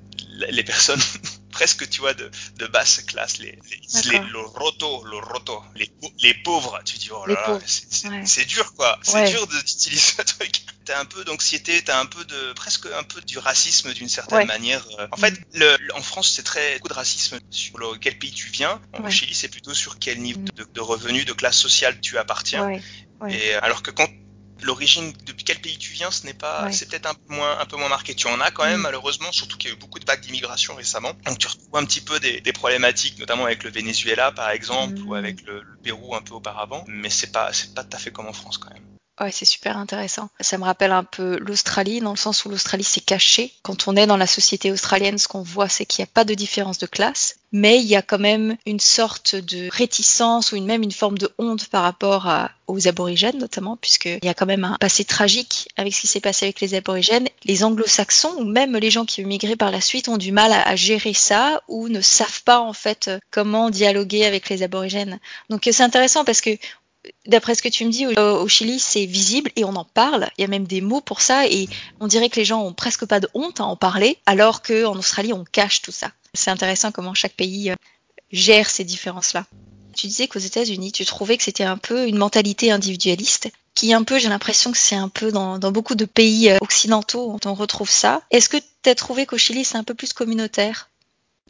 les 0.49 0.65
personnes 0.65 1.01
presque, 1.57 1.89
tu 1.89 2.03
vois, 2.03 2.13
de, 2.13 2.31
de 2.59 2.67
basse 2.67 3.01
classe, 3.07 3.39
les, 3.39 3.59
les, 3.71 4.11
les 4.11 4.19
le 4.19 4.41
roto, 4.41 5.03
le 5.07 5.17
roto, 5.17 5.63
les, 5.75 5.91
les 6.19 6.35
pauvres, 6.35 6.79
tu 6.85 6.99
dis, 6.99 7.09
oh 7.11 7.25
là 7.25 7.35
là, 7.35 7.59
c'est 8.27 8.45
dur, 8.45 8.75
quoi. 8.75 8.99
C'est 9.03 9.31
dur 9.31 9.47
d'utiliser 9.47 9.99
ce 10.17 10.23
truc. 10.23 10.61
T'as 10.85 11.01
un 11.01 11.07
peu 11.07 11.25
d'anxiété, 11.25 11.83
t'as 11.83 11.99
un 11.99 12.05
peu 12.05 12.25
de, 12.27 12.53
presque 12.53 12.87
un 12.95 13.03
peu 13.05 13.23
du 13.23 13.39
racisme 13.39 13.95
d'une 13.95 14.09
certaine 14.09 14.47
manière. 14.47 14.87
En 15.13 15.17
fait, 15.17 15.35
le, 15.55 15.77
en 15.95 16.03
France, 16.03 16.31
c'est 16.37 16.43
très 16.43 16.75
beaucoup 16.75 16.89
de 16.89 16.95
racisme 16.95 17.39
sur 17.51 17.79
le, 17.79 17.97
quel 17.99 18.19
pays 18.19 18.33
tu 18.33 18.51
viens. 18.51 18.79
En 18.93 19.09
Chili, 19.09 19.35
c'est 19.35 19.49
plutôt 19.49 19.73
sur 19.73 19.99
quel 19.99 20.21
niveau 20.21 20.41
de, 20.55 20.65
de 20.71 20.81
revenu, 20.81 21.25
de 21.25 21.33
classe 21.33 21.57
sociale 21.57 21.99
tu 22.03 22.19
appartiens. 22.19 22.69
Et 23.31 23.55
alors 23.55 23.83
que 23.83 23.91
quand 23.91 24.09
l'origine, 24.67 25.13
depuis 25.25 25.45
quel 25.45 25.59
pays 25.59 25.79
tu 25.79 25.93
viens, 25.93 26.11
ce 26.11 26.27
n'est 26.27 26.35
pas, 26.35 26.71
c'est 26.73 26.89
peut-être 26.89 27.07
un 27.07 27.15
peu 27.15 27.35
moins, 27.35 27.59
un 27.59 27.67
peu 27.67 27.77
moins 27.77 27.89
marqué. 27.89 28.15
Tu 28.15 28.27
en 28.27 28.41
as 28.41 28.51
quand 28.51 28.65
même, 28.65 28.81
mm. 28.81 28.83
malheureusement, 28.83 29.33
surtout 29.33 29.57
qu'il 29.57 29.71
y 29.71 29.73
a 29.73 29.77
eu 29.77 29.79
beaucoup 29.79 29.99
de 29.99 30.05
vagues 30.05 30.21
d'immigration 30.21 30.75
récemment. 30.75 31.13
Donc 31.25 31.39
tu 31.39 31.47
retrouves 31.47 31.77
un 31.77 31.85
petit 31.85 32.01
peu 32.01 32.21
des, 32.21 32.41
des 32.41 32.53
problématiques, 32.53 33.19
notamment 33.19 33.45
avec 33.45 33.65
le 33.65 33.71
Venezuela, 33.71 34.33
par 34.33 34.51
exemple, 34.51 34.99
ou 35.01 35.15
mm. 35.15 35.17
avec 35.17 35.43
le, 35.47 35.63
le, 35.63 35.77
Pérou 35.83 36.15
un 36.15 36.23
peu 36.23 36.35
auparavant. 36.35 36.85
Mais 36.89 37.11
c'est 37.11 37.33
pas, 37.33 37.53
c'est 37.53 37.75
pas 37.75 37.85
tout 37.85 37.97
à 37.97 37.99
fait 37.99 38.11
comme 38.11 38.27
en 38.27 38.33
France 38.33 38.59
quand 38.59 38.71
même. 38.71 38.83
Ouais, 39.19 39.33
c'est 39.33 39.47
super 39.47 39.79
intéressant. 39.79 40.29
Ça 40.41 40.59
me 40.59 40.65
rappelle 40.65 40.93
un 40.93 41.05
peu 41.05 41.39
l'Australie, 41.39 42.01
dans 42.01 42.11
le 42.11 42.19
sens 42.19 42.45
où 42.45 42.51
l'Australie 42.51 42.85
s'est 42.85 43.01
cachée. 43.01 43.51
Quand 43.63 43.89
on 43.89 43.97
est 43.97 44.07
dans 44.07 44.19
la 44.19 44.27
société 44.27 44.71
australienne, 44.71 45.17
ce 45.17 45.27
qu'on 45.27 45.41
voit, 45.41 45.71
c'est 45.71 45.87
qu'il 45.87 46.03
n'y 46.03 46.09
a 46.09 46.13
pas 46.13 46.25
de 46.25 46.35
différence 46.35 46.77
de 46.77 46.85
classe, 46.85 47.37
mais 47.51 47.79
il 47.79 47.87
y 47.87 47.97
a 47.97 48.03
quand 48.03 48.19
même 48.19 48.59
une 48.67 48.81
sorte 48.81 49.35
de 49.35 49.71
réticence 49.73 50.53
ou 50.53 50.61
même 50.61 50.83
une 50.83 50.93
forme 50.93 51.17
de 51.17 51.33
honte 51.39 51.69
par 51.69 51.83
rapport 51.83 52.31
aux 52.67 52.89
aborigènes, 52.89 53.39
notamment, 53.39 53.79
puisqu'il 53.79 54.23
y 54.23 54.29
a 54.29 54.35
quand 54.35 54.45
même 54.45 54.65
un 54.65 54.77
passé 54.79 55.07
tragique 55.07 55.69
avec 55.79 55.95
ce 55.95 56.03
qui 56.03 56.09
s'est 56.09 56.21
passé 56.21 56.45
avec 56.45 56.61
les 56.61 56.75
aborigènes. 56.75 57.29
Les 57.45 57.65
anglo-saxons, 57.65 58.35
ou 58.37 58.45
même 58.45 58.77
les 58.77 58.91
gens 58.91 59.07
qui 59.07 59.25
ont 59.25 59.29
migré 59.29 59.57
par 59.57 59.71
la 59.71 59.81
suite, 59.81 60.09
ont 60.09 60.19
du 60.19 60.31
mal 60.31 60.53
à 60.53 60.77
gérer 60.77 61.15
ça 61.15 61.63
ou 61.69 61.89
ne 61.89 62.03
savent 62.03 62.43
pas, 62.43 62.61
en 62.61 62.75
fait, 62.75 63.11
comment 63.31 63.71
dialoguer 63.71 64.27
avec 64.27 64.51
les 64.51 64.63
aborigènes. 64.63 65.21
Donc 65.49 65.67
c'est 65.73 65.83
intéressant 65.83 66.27
parce 66.27 66.43
que 66.43 66.51
d'après 67.27 67.55
ce 67.55 67.63
que 67.63 67.69
tu 67.69 67.85
me 67.85 67.91
dis, 67.91 68.07
au, 68.07 68.49
Chili, 68.49 68.79
c'est 68.79 69.07
visible 69.07 69.51
et 69.57 69.65
on 69.65 69.75
en 69.77 69.85
parle. 69.85 70.29
Il 70.39 70.43
y 70.43 70.45
a 70.45 70.49
même 70.49 70.67
des 70.67 70.81
mots 70.81 71.01
pour 71.01 71.21
ça 71.21 71.47
et 71.47 71.69
on 72.01 72.07
dirait 72.07 72.29
que 72.29 72.37
les 72.37 72.45
gens 72.45 72.63
ont 72.63 72.73
presque 72.73 73.07
pas 73.07 73.21
de 73.21 73.29
honte 73.35 73.61
à 73.61 73.65
en 73.65 73.77
parler, 73.77 74.19
alors 74.27 74.63
qu'en 74.63 74.97
Australie, 74.97 75.33
on 75.33 75.45
cache 75.45 75.83
tout 75.83 75.93
ça. 75.93 76.11
C'est 76.35 76.51
intéressant 76.51 76.93
comment 76.93 77.15
chaque 77.15 77.35
pays 77.35 77.71
euh, 77.71 77.75
gère 78.31 78.71
ces 78.71 78.85
différences-là. 78.85 79.47
Tu 79.97 80.07
disais 80.09 80.29
qu'aux 80.29 80.39
États-Unis, 80.39 80.93
tu 80.93 81.05
trouvais 81.07 81.37
que 81.37 81.45
c'était 81.45 81.65
un 81.65 81.79
peu 81.79 82.07
une 82.07 82.19
mentalité 82.19 82.71
individualiste, 82.71 83.49
qui 83.75 83.93
un 83.93 84.03
peu, 84.03 84.19
j'ai 84.19 84.29
l'impression 84.29 84.73
que 84.73 84.79
c'est 84.79 84.97
un 84.97 85.09
peu 85.09 85.33
dans, 85.33 85.59
beaucoup 85.59 85.95
de 85.95 86.05
pays 86.05 86.51
euh, 86.51 86.59
occidentaux, 86.61 87.39
on 87.45 87.55
retrouve 87.55 87.91
ça. 87.91 88.23
Est-ce 88.31 88.49
que 88.49 88.57
tu 88.83 88.91
as 88.91 88.95
trouvé 88.95 89.27
qu'au 89.27 89.39
Chili, 89.39 89.65
c'est 89.65 89.77
un 89.77 89.85
peu 89.85 89.95
plus 89.95 90.13
communautaire? 90.13 90.91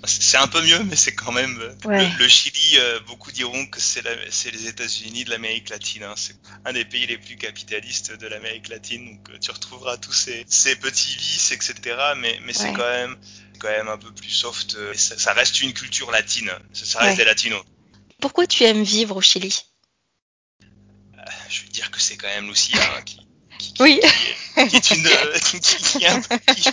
C'est 0.05 0.37
un 0.37 0.47
peu 0.47 0.63
mieux, 0.63 0.83
mais 0.85 0.97
c'est 0.97 1.15
quand 1.15 1.33
même 1.33 1.59
euh, 1.87 2.09
le, 2.19 2.29
Chili. 2.29 2.77
Euh, 2.77 3.01
beaucoup 3.07 3.33
diront 3.33 3.67
que 3.67 3.81
c'est 3.81 4.03
les 4.03 4.67
États-Unis 4.67 5.25
de 5.25 5.31
l'Amérique 5.31 5.71
latine. 5.71 6.03
Hein. 6.03 6.15
C'est 6.17 6.37
un 6.67 6.73
des 6.75 6.85
pays 6.85 7.07
les 7.07 7.17
plus 7.17 7.37
capitalistes 7.37 8.13
de 8.13 8.27
l'Amérique 8.27 8.69
latine. 8.69 9.17
Donc 9.17 9.31
euh, 9.31 9.39
tu 9.39 9.51
retrouveras 9.51 9.97
tous 9.97 10.13
ces, 10.13 10.45
ces, 10.49 10.77
petits 10.77 11.17
vices, 11.17 11.51
etc. 11.53 11.97
Mais, 12.19 12.39
mais 12.45 12.53
c'est 12.53 12.73
quand 12.73 12.89
même 12.89 13.17
quand 13.59 13.69
même 13.69 13.89
un 13.89 13.97
peu 13.97 14.13
plus 14.13 14.31
soft. 14.31 14.77
Ça, 14.95 15.33
reste 15.33 15.63
une 15.63 15.73
culture 15.73 16.11
latine. 16.11 16.51
Ça, 16.75 17.01
reste 17.01 17.17
des 17.17 17.25
latinos. 17.25 17.65
Pourquoi 18.21 18.47
tu 18.47 18.65
aimes 18.65 18.83
vivre 18.83 19.17
au 19.17 19.23
Chili? 19.23 19.65
Je 21.49 21.63
veux 21.63 21.69
dire 21.69 21.91
que 21.91 22.01
c'est 22.01 22.17
quand 22.17 22.29
même 22.29 22.49
Lucia 22.49 22.79
hein, 22.83 23.03
qui, 23.03 23.27
qui, 23.59 23.75
oui. 23.81 24.01
qui, 24.69 24.77
est, 24.77 24.91
une 24.91 25.03
qui, 25.41 26.05
est 26.05 26.09
un, 26.09 26.21
qui 26.55 26.69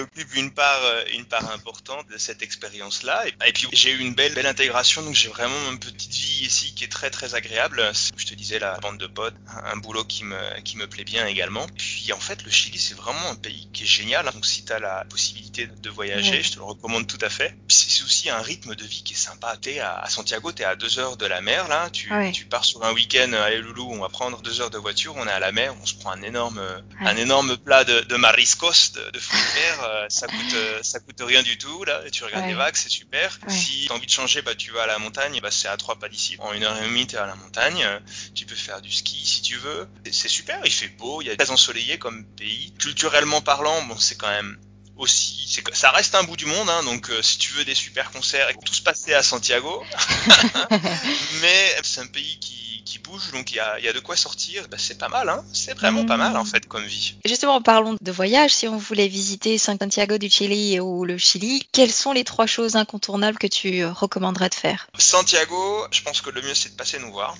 occupe 0.00 0.34
une 0.34 0.52
part, 0.52 0.82
euh, 0.84 1.04
une 1.12 1.24
part 1.24 1.50
importante 1.52 2.08
de 2.08 2.18
cette 2.18 2.42
expérience-là. 2.42 3.24
Et, 3.46 3.52
puis 3.52 3.68
j'ai 3.72 3.92
eu 3.92 3.98
une 3.98 4.14
belle, 4.14 4.34
belle 4.34 4.46
intégration, 4.46 5.02
donc 5.02 5.14
j'ai 5.14 5.28
vraiment 5.28 5.70
une 5.70 5.78
petite 5.78 6.12
vie 6.12 6.46
ici 6.46 6.74
qui 6.74 6.84
est 6.84 6.88
très 6.88 7.10
très 7.10 7.34
agréable. 7.34 7.82
Je 8.16 8.26
te 8.26 8.34
disais 8.34 8.58
la 8.58 8.78
bande 8.78 8.98
de 8.98 9.06
potes, 9.06 9.34
un 9.64 9.76
boulot 9.76 10.04
qui 10.04 10.24
me, 10.24 10.60
qui 10.60 10.76
me 10.76 10.86
plaît 10.86 11.04
bien 11.04 11.26
également. 11.26 11.66
Puis 11.76 12.12
en 12.12 12.20
fait, 12.20 12.42
le 12.44 12.50
Chili, 12.50 12.78
c'est 12.78 12.94
vraiment 12.94 13.30
un 13.30 13.34
pays 13.34 13.68
qui 13.72 13.84
est 13.84 13.86
génial. 13.86 14.30
Donc 14.32 14.46
si 14.46 14.64
tu 14.64 14.72
as 14.72 14.78
la 14.78 15.04
possibilité 15.04 15.66
de 15.66 15.90
voyager, 15.90 16.42
je 16.42 16.52
te 16.52 16.56
le 16.56 16.64
recommande 16.64 17.06
tout 17.06 17.18
à 17.20 17.28
fait. 17.28 17.56
C'est 17.68 18.04
aussi 18.04 18.30
un 18.30 18.40
rythme 18.40 18.74
de 18.74 18.84
vie 18.84 19.02
qui 19.02 19.14
est 19.14 19.16
sympa. 19.16 19.56
T'es 19.56 19.80
à, 19.80 19.98
à 19.98 20.08
Santiago, 20.08 20.52
tu 20.52 20.62
es 20.62 20.64
à 20.64 20.76
deux 20.76 20.98
heures 20.98 21.16
de 21.16 21.26
la 21.26 21.40
mer 21.40 21.68
là. 21.68 21.90
Tu, 21.90 22.10
tu 22.32 22.46
pars 22.46 22.64
sur 22.64 22.84
un 22.84 22.92
week-end, 22.92 23.32
allez 23.32 23.60
loulou, 23.60 23.88
on 23.90 24.00
va 24.00 24.08
prendre 24.08 24.40
deux 24.42 24.60
heures 24.60 24.70
de 24.70 24.78
voiture, 24.78 25.14
on 25.16 25.26
est 25.26 25.30
à 25.30 25.40
la 25.40 25.52
mer, 25.52 25.74
on 25.80 25.86
se 25.86 25.94
prend 25.94 26.10
un 26.10 26.22
énorme, 26.22 26.62
un 27.00 27.16
énorme 27.16 27.56
plat 27.56 27.84
de, 27.84 28.00
de 28.00 28.16
mariscos, 28.16 28.92
de, 28.94 29.10
de 29.10 29.18
fruits 29.18 29.40
de 29.40 29.60
mer 29.60 29.83
euh, 29.88 30.06
ça 30.08 30.26
coûte 30.26 30.54
euh, 30.54 30.82
ça 30.82 31.00
coûte 31.00 31.20
rien 31.20 31.42
du 31.42 31.58
tout 31.58 31.84
là. 31.84 32.02
Et 32.06 32.10
tu 32.10 32.24
regardes 32.24 32.46
les 32.46 32.54
vagues, 32.54 32.76
c'est 32.76 32.88
super. 32.88 33.38
Si 33.48 33.86
t'as 33.88 33.94
envie 33.94 34.06
de 34.06 34.10
changer, 34.10 34.42
bah 34.42 34.54
tu 34.54 34.70
vas 34.70 34.82
à 34.82 34.86
la 34.86 34.98
montagne. 34.98 35.40
Bah 35.40 35.50
c'est 35.50 35.68
à 35.68 35.76
trois 35.76 35.98
pas 35.98 36.08
d'ici. 36.08 36.36
En 36.40 36.52
une 36.52 36.64
heure 36.64 36.76
et 36.76 36.86
demie, 36.86 37.06
t'es 37.06 37.16
à 37.16 37.26
la 37.26 37.34
montagne. 37.34 37.86
Tu 38.34 38.46
peux 38.46 38.54
faire 38.54 38.80
du 38.80 38.90
ski 38.90 39.24
si 39.24 39.42
tu 39.42 39.56
veux. 39.56 39.88
C'est 40.10 40.28
super. 40.28 40.60
Il 40.64 40.72
fait 40.72 40.88
beau. 40.88 41.22
Il 41.22 41.28
y 41.28 41.30
a 41.30 41.36
très 41.36 41.50
ensoleillé 41.50 41.98
comme 41.98 42.24
pays. 42.24 42.72
Culturellement 42.78 43.40
parlant, 43.40 43.82
bon 43.82 43.96
c'est 43.98 44.16
quand 44.16 44.30
même 44.30 44.58
aussi, 44.96 45.62
ça 45.72 45.90
reste 45.90 46.14
un 46.14 46.22
bout 46.24 46.36
du 46.36 46.46
monde, 46.46 46.68
hein, 46.70 46.82
donc 46.84 47.10
si 47.22 47.38
tu 47.38 47.52
veux 47.52 47.64
des 47.64 47.74
super 47.74 48.10
concerts, 48.10 48.50
et 48.50 48.54
tout 48.64 48.74
se 48.74 48.82
passer 48.82 49.14
à 49.14 49.22
Santiago, 49.22 49.82
mais 51.40 51.76
c'est 51.82 52.00
un 52.00 52.06
pays 52.06 52.38
qui 52.38 52.64
qui 52.84 52.98
bouge, 52.98 53.30
donc 53.32 53.50
il 53.52 53.56
y 53.56 53.60
a, 53.60 53.80
y 53.80 53.88
a, 53.88 53.92
de 53.92 54.00
quoi 54.00 54.16
sortir. 54.16 54.68
Bah, 54.68 54.76
c'est 54.78 54.98
pas 54.98 55.08
mal, 55.08 55.28
hein 55.28 55.44
c'est 55.52 55.74
vraiment 55.74 56.04
pas 56.04 56.16
mal 56.16 56.36
en 56.36 56.44
mmh. 56.44 56.46
fait 56.46 56.66
comme 56.66 56.84
vie. 56.84 57.16
Justement, 57.24 57.60
parlons 57.62 57.96
de 58.00 58.12
voyage. 58.12 58.52
Si 58.52 58.68
on 58.68 58.76
voulait 58.76 59.08
visiter 59.08 59.58
Santiago 59.58 60.18
du 60.18 60.28
Chili 60.28 60.78
ou 60.80 61.04
le 61.04 61.18
Chili, 61.18 61.66
quelles 61.72 61.92
sont 61.92 62.12
les 62.12 62.24
trois 62.24 62.46
choses 62.46 62.76
incontournables 62.76 63.38
que 63.38 63.46
tu 63.46 63.84
recommanderais 63.84 64.50
de 64.50 64.54
faire? 64.54 64.86
Santiago, 64.98 65.86
je 65.90 66.02
pense 66.02 66.20
que 66.20 66.30
le 66.30 66.42
mieux 66.42 66.54
c'est 66.54 66.70
de 66.70 66.76
passer 66.76 66.98
nous 66.98 67.12
voir. 67.12 67.36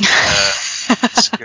euh, 0.02 0.94
parce 1.00 1.28
que 1.28 1.44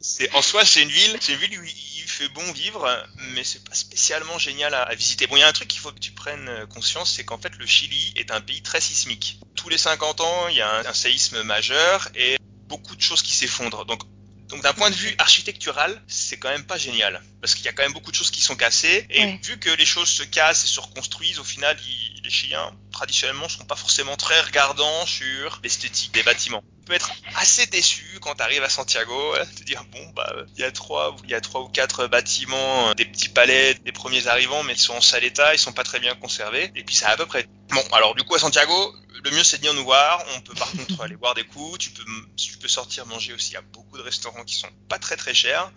c'est 0.00 0.32
en 0.34 0.42
soi 0.42 0.64
c'est 0.64 0.82
une 0.82 0.88
ville, 0.88 1.16
c'est 1.20 1.34
une 1.34 1.38
ville 1.38 1.60
où 1.60 1.64
il 1.64 1.95
bon 2.34 2.52
vivre, 2.52 3.06
mais 3.34 3.44
c'est 3.44 3.64
pas 3.64 3.74
spécialement 3.74 4.38
génial 4.38 4.74
à, 4.74 4.94
visiter. 4.94 5.26
Bon, 5.26 5.36
il 5.36 5.40
y 5.40 5.42
a 5.42 5.48
un 5.48 5.52
truc 5.52 5.68
qu'il 5.68 5.80
faut 5.80 5.92
que 5.92 5.98
tu 5.98 6.12
prennes 6.12 6.66
conscience, 6.68 7.12
c'est 7.12 7.24
qu'en 7.24 7.38
fait 7.38 7.54
le 7.58 7.66
Chili 7.66 8.12
est 8.16 8.30
un 8.30 8.40
pays 8.40 8.62
très 8.62 8.80
sismique. 8.80 9.40
Tous 9.54 9.68
les 9.68 9.78
50 9.78 10.20
ans, 10.20 10.48
il 10.48 10.56
y 10.56 10.60
a 10.60 10.88
un 10.88 10.92
séisme 10.94 11.42
majeur 11.42 12.08
et 12.14 12.36
beaucoup 12.68 12.96
de 12.96 13.00
choses 13.00 13.22
qui 13.22 13.32
s'effondrent. 13.32 13.84
Donc, 13.84 14.02
donc 14.48 14.62
d'un 14.62 14.72
point 14.72 14.90
de 14.90 14.94
vue 14.94 15.14
architectural, 15.18 16.00
c'est 16.06 16.36
quand 16.36 16.50
même 16.50 16.64
pas 16.64 16.78
génial 16.78 17.20
parce 17.40 17.54
qu'il 17.54 17.64
y 17.64 17.68
a 17.68 17.72
quand 17.72 17.82
même 17.82 17.92
beaucoup 17.92 18.10
de 18.10 18.16
choses 18.16 18.30
qui 18.30 18.40
sont 18.40 18.56
cassées 18.56 19.06
et 19.10 19.38
vu 19.42 19.58
que 19.58 19.70
les 19.70 19.84
choses 19.84 20.08
se 20.08 20.22
cassent 20.22 20.64
et 20.64 20.68
se 20.68 20.80
reconstruisent, 20.80 21.38
au 21.38 21.44
final, 21.44 21.76
les 22.22 22.30
Chiliens 22.30 22.72
traditionnellement 22.90 23.48
sont 23.48 23.64
pas 23.64 23.76
forcément 23.76 24.16
très 24.16 24.40
regardants 24.40 25.06
sur 25.06 25.60
l'esthétique 25.62 26.12
des 26.12 26.22
bâtiments. 26.22 26.62
Tu 26.80 26.86
peux 26.86 26.94
être 26.94 27.10
assez 27.36 27.66
déçu 27.66 28.04
quand 28.20 28.34
tu 28.34 28.42
arrives 28.42 28.62
à 28.62 28.68
Santiago, 28.68 29.34
te 29.56 29.64
dire 29.64 29.84
bon 29.92 30.08
bah 30.14 30.32
il 30.56 30.60
y 30.60 30.64
a 30.64 30.72
trois, 30.72 31.14
il 31.24 31.30
y 31.30 31.34
a 31.34 31.40
trois 31.40 31.60
ou 31.60 31.68
quatre 31.68 32.06
bâtiments, 32.06 32.94
des 32.94 33.04
petits 33.04 33.28
palais, 33.28 33.74
des 33.74 33.92
premiers 33.92 34.26
arrivants, 34.28 34.62
mais 34.62 34.72
ils 34.72 34.78
sont 34.78 34.94
en 34.94 35.00
sale 35.00 35.24
état, 35.24 35.54
ils 35.54 35.58
sont 35.58 35.72
pas 35.72 35.84
très 35.84 36.00
bien 36.00 36.14
conservés 36.14 36.72
et 36.74 36.84
puis 36.84 36.94
ça 36.94 37.10
à 37.10 37.16
peu 37.16 37.26
près. 37.26 37.46
Bon 37.70 37.82
alors 37.92 38.14
du 38.14 38.22
coup 38.22 38.34
à 38.34 38.38
Santiago, 38.38 38.94
le 39.24 39.30
mieux 39.30 39.44
c'est 39.44 39.58
de 39.58 39.62
venir 39.62 39.74
nous 39.74 39.84
voir. 39.84 40.22
On 40.36 40.40
peut 40.40 40.54
par 40.54 40.70
contre 40.70 41.00
aller 41.02 41.16
boire 41.16 41.34
des 41.34 41.44
coups. 41.44 41.78
Tu 41.78 41.90
peux, 41.90 42.04
tu 42.36 42.56
peux 42.58 42.68
sortir 42.68 43.06
manger 43.06 43.32
aussi. 43.32 43.50
Il 43.50 43.54
y 43.54 43.56
a 43.56 43.62
beaucoup 43.62 43.96
de 43.96 44.02
restaurants 44.02 44.44
qui 44.44 44.54
sont 44.54 44.68
pas 44.88 44.98
très 44.98 45.16
très 45.16 45.34
chers. 45.34 45.70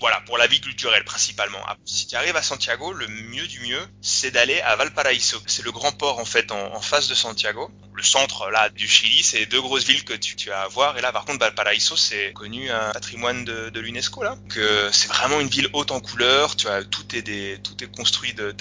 Voilà, 0.00 0.20
pour 0.26 0.38
la 0.38 0.46
vie 0.46 0.60
culturelle 0.60 1.04
principalement. 1.04 1.58
Ah, 1.66 1.76
si 1.84 2.06
tu 2.06 2.14
arrives 2.14 2.36
à 2.36 2.42
Santiago, 2.42 2.92
le 2.92 3.08
mieux 3.08 3.48
du 3.48 3.58
mieux, 3.60 3.80
c'est 4.00 4.30
d'aller 4.30 4.60
à 4.60 4.76
Valparaíso. 4.76 5.38
C'est 5.46 5.64
le 5.64 5.72
grand 5.72 5.90
port 5.90 6.20
en 6.20 6.24
fait 6.24 6.52
en, 6.52 6.80
face 6.80 7.08
de 7.08 7.16
Santiago. 7.16 7.68
Le 7.94 8.02
centre 8.04 8.48
là 8.50 8.68
du 8.68 8.86
Chili, 8.86 9.24
c'est 9.24 9.46
deux 9.46 9.60
grosses 9.60 9.84
villes 9.84 10.04
que 10.04 10.14
tu, 10.14 10.52
as 10.52 10.62
à 10.62 10.68
voir. 10.68 10.96
Et 10.98 11.00
là, 11.00 11.10
par 11.10 11.24
contre, 11.24 11.40
Valparaíso, 11.40 11.96
c'est 11.96 12.32
connu 12.32 12.70
un 12.70 12.92
patrimoine 12.92 13.44
de, 13.44 13.80
l'UNESCO 13.80 14.22
là. 14.22 14.36
Que 14.48 14.88
c'est 14.92 15.08
vraiment 15.08 15.40
une 15.40 15.48
ville 15.48 15.68
haute 15.72 15.90
en 15.90 15.98
couleurs. 15.98 16.54
Tu 16.54 16.68
as 16.68 16.84
tout 16.84 17.16
est 17.16 17.22
des, 17.22 17.58
tout 17.64 17.82
est 17.82 17.88
construit 17.88 18.34
de 18.34 18.52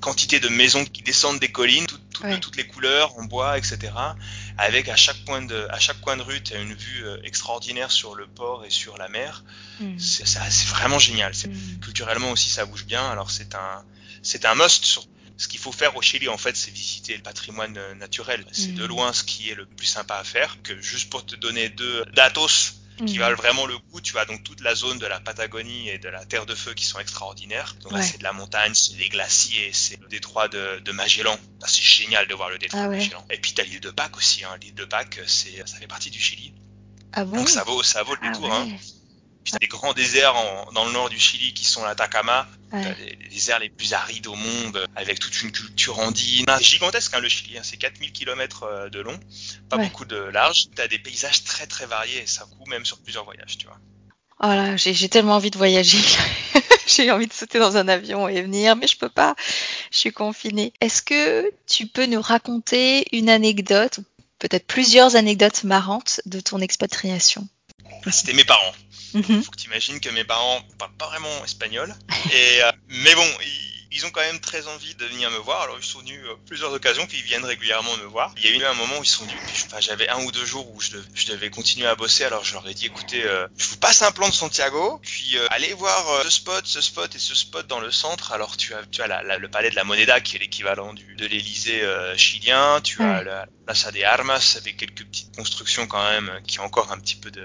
quantité 0.00 0.40
de 0.40 0.48
maisons 0.48 0.84
qui 0.84 1.02
descendent 1.02 1.38
des 1.38 1.52
collines, 1.52 1.86
de 2.24 2.36
toutes 2.36 2.56
les 2.56 2.66
couleurs, 2.66 3.18
en 3.18 3.24
bois, 3.24 3.56
etc. 3.56 3.92
Avec 4.58 4.88
à 4.88 4.96
chaque 4.96 5.18
point 5.24 5.42
de, 5.42 5.66
à 5.70 5.78
chaque 5.78 6.00
coin 6.00 6.16
de 6.16 6.22
rue, 6.22 6.42
tu 6.42 6.54
as 6.54 6.60
une 6.60 6.74
vue 6.74 7.04
euh, 7.04 7.18
extraordinaire 7.22 7.90
sur 7.90 8.14
le 8.14 8.26
port 8.26 8.64
et 8.64 8.70
sur 8.70 8.98
la 8.98 9.08
mer. 9.08 9.44
Mm. 9.80 9.98
C'est 9.98 10.68
vraiment 10.68 10.98
génial. 10.98 11.32
Mm. 11.32 11.80
Culturellement 11.80 12.30
aussi, 12.30 12.50
ça 12.50 12.64
bouge 12.66 12.84
bien. 12.84 13.08
Alors 13.10 13.30
c'est 13.30 13.54
un, 13.54 13.84
c'est 14.22 14.44
un 14.44 14.54
must. 14.54 15.00
ce 15.36 15.48
qu'il 15.48 15.60
faut 15.60 15.72
faire 15.72 15.96
au 15.96 16.02
Chili, 16.02 16.28
en 16.28 16.38
fait, 16.38 16.56
c'est 16.56 16.70
visiter 16.70 17.16
le 17.16 17.22
patrimoine 17.22 17.76
euh, 17.78 17.94
naturel. 17.94 18.44
C'est 18.52 18.74
de 18.74 18.84
mm. 18.84 18.88
loin 18.88 19.12
ce 19.12 19.22
qui 19.22 19.48
est 19.50 19.54
le 19.54 19.66
plus 19.66 19.86
sympa 19.86 20.16
à 20.16 20.24
faire. 20.24 20.58
Que 20.62 20.80
juste 20.80 21.08
pour 21.10 21.24
te 21.24 21.36
donner 21.36 21.70
deux 21.70 22.04
datos, 22.14 22.79
qui 23.06 23.18
valent 23.18 23.36
vraiment 23.36 23.66
le 23.66 23.78
coup. 23.78 24.00
Tu 24.00 24.18
as 24.18 24.24
donc 24.24 24.42
toute 24.42 24.60
la 24.60 24.74
zone 24.74 24.98
de 24.98 25.06
la 25.06 25.20
Patagonie 25.20 25.88
et 25.88 25.98
de 25.98 26.08
la 26.08 26.24
Terre 26.24 26.46
de 26.46 26.54
Feu 26.54 26.74
qui 26.74 26.84
sont 26.84 26.98
extraordinaires. 26.98 27.76
Donc 27.82 27.92
là, 27.92 28.02
c'est 28.02 28.18
de 28.18 28.22
la 28.22 28.32
montagne, 28.32 28.74
c'est 28.74 28.96
des 28.96 29.08
glaciers, 29.08 29.70
c'est 29.72 30.00
le 30.00 30.08
détroit 30.08 30.48
de, 30.48 30.80
de 30.80 30.92
Magellan. 30.92 31.36
c'est 31.66 31.82
génial 31.82 32.26
de 32.26 32.34
voir 32.34 32.50
le 32.50 32.58
détroit 32.58 32.82
ah 32.82 32.88
de 32.88 32.94
Magellan. 32.94 33.24
Et 33.30 33.38
puis 33.38 33.52
tu 33.52 33.60
as 33.60 33.64
l'île 33.64 33.80
de 33.80 33.90
Pâques 33.90 34.16
aussi. 34.16 34.44
Hein. 34.44 34.56
L'île 34.62 34.74
de 34.74 34.84
Pâques, 34.84 35.20
c'est, 35.26 35.66
ça 35.66 35.76
fait 35.78 35.86
partie 35.86 36.10
du 36.10 36.20
Chili. 36.20 36.52
Ah 37.12 37.24
bon? 37.24 37.36
Donc 37.36 37.48
ça 37.48 37.64
vaut, 37.64 37.82
ça 37.82 38.02
vaut 38.02 38.14
le 38.14 38.20
ah 38.22 38.28
détour. 38.30 38.52
Hein. 38.52 38.68
Puis 39.44 39.52
t'as 39.52 39.58
des 39.58 39.68
grands 39.68 39.92
déserts 39.92 40.34
dans 40.74 40.84
le 40.84 40.92
nord 40.92 41.08
du 41.08 41.18
Chili 41.18 41.54
qui 41.54 41.64
sont 41.64 41.82
l'Atacama, 41.84 42.46
les, 42.72 43.16
déserts 43.30 43.58
les 43.58 43.70
plus 43.70 43.94
arides 43.94 44.26
au 44.26 44.34
monde, 44.34 44.86
avec 44.96 45.18
toute 45.18 45.42
une 45.42 45.50
culture 45.50 45.98
andine. 45.98 46.46
C'est 46.58 46.64
gigantesque 46.64 47.14
hein, 47.14 47.20
le 47.20 47.28
Chili, 47.28 47.58
hein, 47.58 47.62
c'est 47.64 47.76
4000 47.76 48.12
km 48.12 48.64
euh, 48.64 48.88
de 48.90 49.00
long, 49.00 49.18
pas 49.68 49.78
beaucoup 49.78 50.04
de 50.04 50.16
large. 50.16 50.66
T'as 50.74 50.88
des 50.88 50.98
paysages 50.98 51.44
très 51.44 51.66
très 51.66 51.86
variés 51.86 52.22
et 52.22 52.26
ça 52.26 52.44
coûte 52.44 52.68
même 52.68 52.84
sur 52.84 52.98
plusieurs 52.98 53.24
voyages, 53.24 53.56
tu 53.58 53.66
vois. 53.66 53.78
Oh 54.42 54.46
là, 54.46 54.76
j'ai 54.76 55.08
tellement 55.08 55.34
envie 55.34 55.50
de 55.50 55.58
voyager. 55.58 55.98
j'ai 56.86 57.10
envie 57.10 57.26
de 57.26 57.32
sauter 57.32 57.58
dans 57.58 57.76
un 57.76 57.88
avion 57.88 58.26
et 58.26 58.40
venir, 58.40 58.74
mais 58.74 58.86
je 58.86 58.96
peux 58.96 59.10
pas. 59.10 59.34
Je 59.90 59.98
suis 59.98 60.12
confinée. 60.12 60.72
Est-ce 60.80 61.02
que 61.02 61.50
tu 61.66 61.86
peux 61.86 62.06
nous 62.06 62.22
raconter 62.22 63.04
une 63.12 63.28
anecdote, 63.28 64.00
peut-être 64.38 64.66
plusieurs 64.66 65.14
anecdotes 65.14 65.64
marrantes 65.64 66.22
de 66.24 66.40
ton 66.40 66.58
expatriation? 66.60 67.46
C'était 68.10 68.32
mes 68.32 68.44
parents. 68.44 68.72
Mhm. 69.14 69.42
Faut 69.42 69.50
que 69.50 69.56
tu 69.56 69.66
imagines 69.66 70.00
que 70.00 70.10
mes 70.10 70.24
parents 70.24 70.60
parlent 70.78 70.96
pas 70.98 71.08
vraiment 71.08 71.44
espagnol. 71.44 71.94
Et, 72.32 72.62
euh, 72.62 72.72
mais 72.88 73.14
bon, 73.14 73.26
ils, 73.42 73.69
ont 74.06 74.10
quand 74.10 74.20
même 74.20 74.40
très 74.40 74.66
envie 74.66 74.94
de 74.94 75.04
venir 75.06 75.30
me 75.30 75.38
voir. 75.38 75.62
Alors 75.62 75.76
ils 75.78 75.84
sont 75.84 76.00
venus 76.00 76.20
à 76.30 76.36
plusieurs 76.46 76.72
occasions, 76.72 77.06
puis 77.06 77.18
ils 77.18 77.24
viennent 77.24 77.44
régulièrement 77.44 77.96
me 77.98 78.04
voir. 78.04 78.34
Il 78.36 78.44
y 78.44 78.52
a 78.52 78.56
eu 78.56 78.64
un 78.64 78.74
moment 78.74 78.98
où 78.98 79.02
ils 79.02 79.06
sont 79.06 79.24
venus. 79.24 79.38
Enfin, 79.66 79.80
j'avais 79.80 80.08
un 80.08 80.22
ou 80.24 80.32
deux 80.32 80.44
jours 80.44 80.70
où 80.74 80.80
je, 80.80 80.90
devais 81.28 81.50
continuer 81.50 81.86
à 81.86 81.94
bosser. 81.94 82.24
Alors 82.24 82.44
je 82.44 82.54
leur 82.54 82.66
ai 82.68 82.74
dit, 82.74 82.86
écoutez, 82.86 83.24
euh, 83.24 83.46
je 83.56 83.68
vous 83.68 83.76
passe 83.76 84.02
un 84.02 84.10
plan 84.10 84.28
de 84.28 84.34
Santiago, 84.34 85.00
puis 85.02 85.36
euh, 85.36 85.46
allez 85.50 85.72
voir 85.74 86.22
ce 86.24 86.30
spot, 86.30 86.66
ce 86.66 86.80
spot 86.80 87.14
et 87.14 87.18
ce 87.18 87.34
spot 87.34 87.66
dans 87.66 87.80
le 87.80 87.90
centre. 87.90 88.32
Alors 88.32 88.56
tu 88.56 88.74
as, 88.74 88.84
tu 88.90 89.02
as 89.02 89.38
le 89.38 89.48
palais 89.48 89.70
de 89.70 89.76
la 89.76 89.84
Moneda, 89.84 90.20
qui 90.20 90.36
est 90.36 90.40
l'équivalent 90.40 90.94
de 90.94 91.26
l'Élysée 91.26 91.82
chilien. 92.16 92.80
Tu 92.82 93.02
as 93.02 93.22
la 93.22 93.46
Plaza 93.66 93.90
de 93.90 94.02
Armas 94.02 94.56
avec 94.56 94.76
quelques 94.76 95.04
petites 95.04 95.36
constructions 95.36 95.86
quand 95.86 96.02
même 96.10 96.40
qui 96.46 96.60
ont 96.60 96.64
encore 96.64 96.90
un 96.92 96.98
petit 96.98 97.16
peu 97.16 97.30
de 97.30 97.44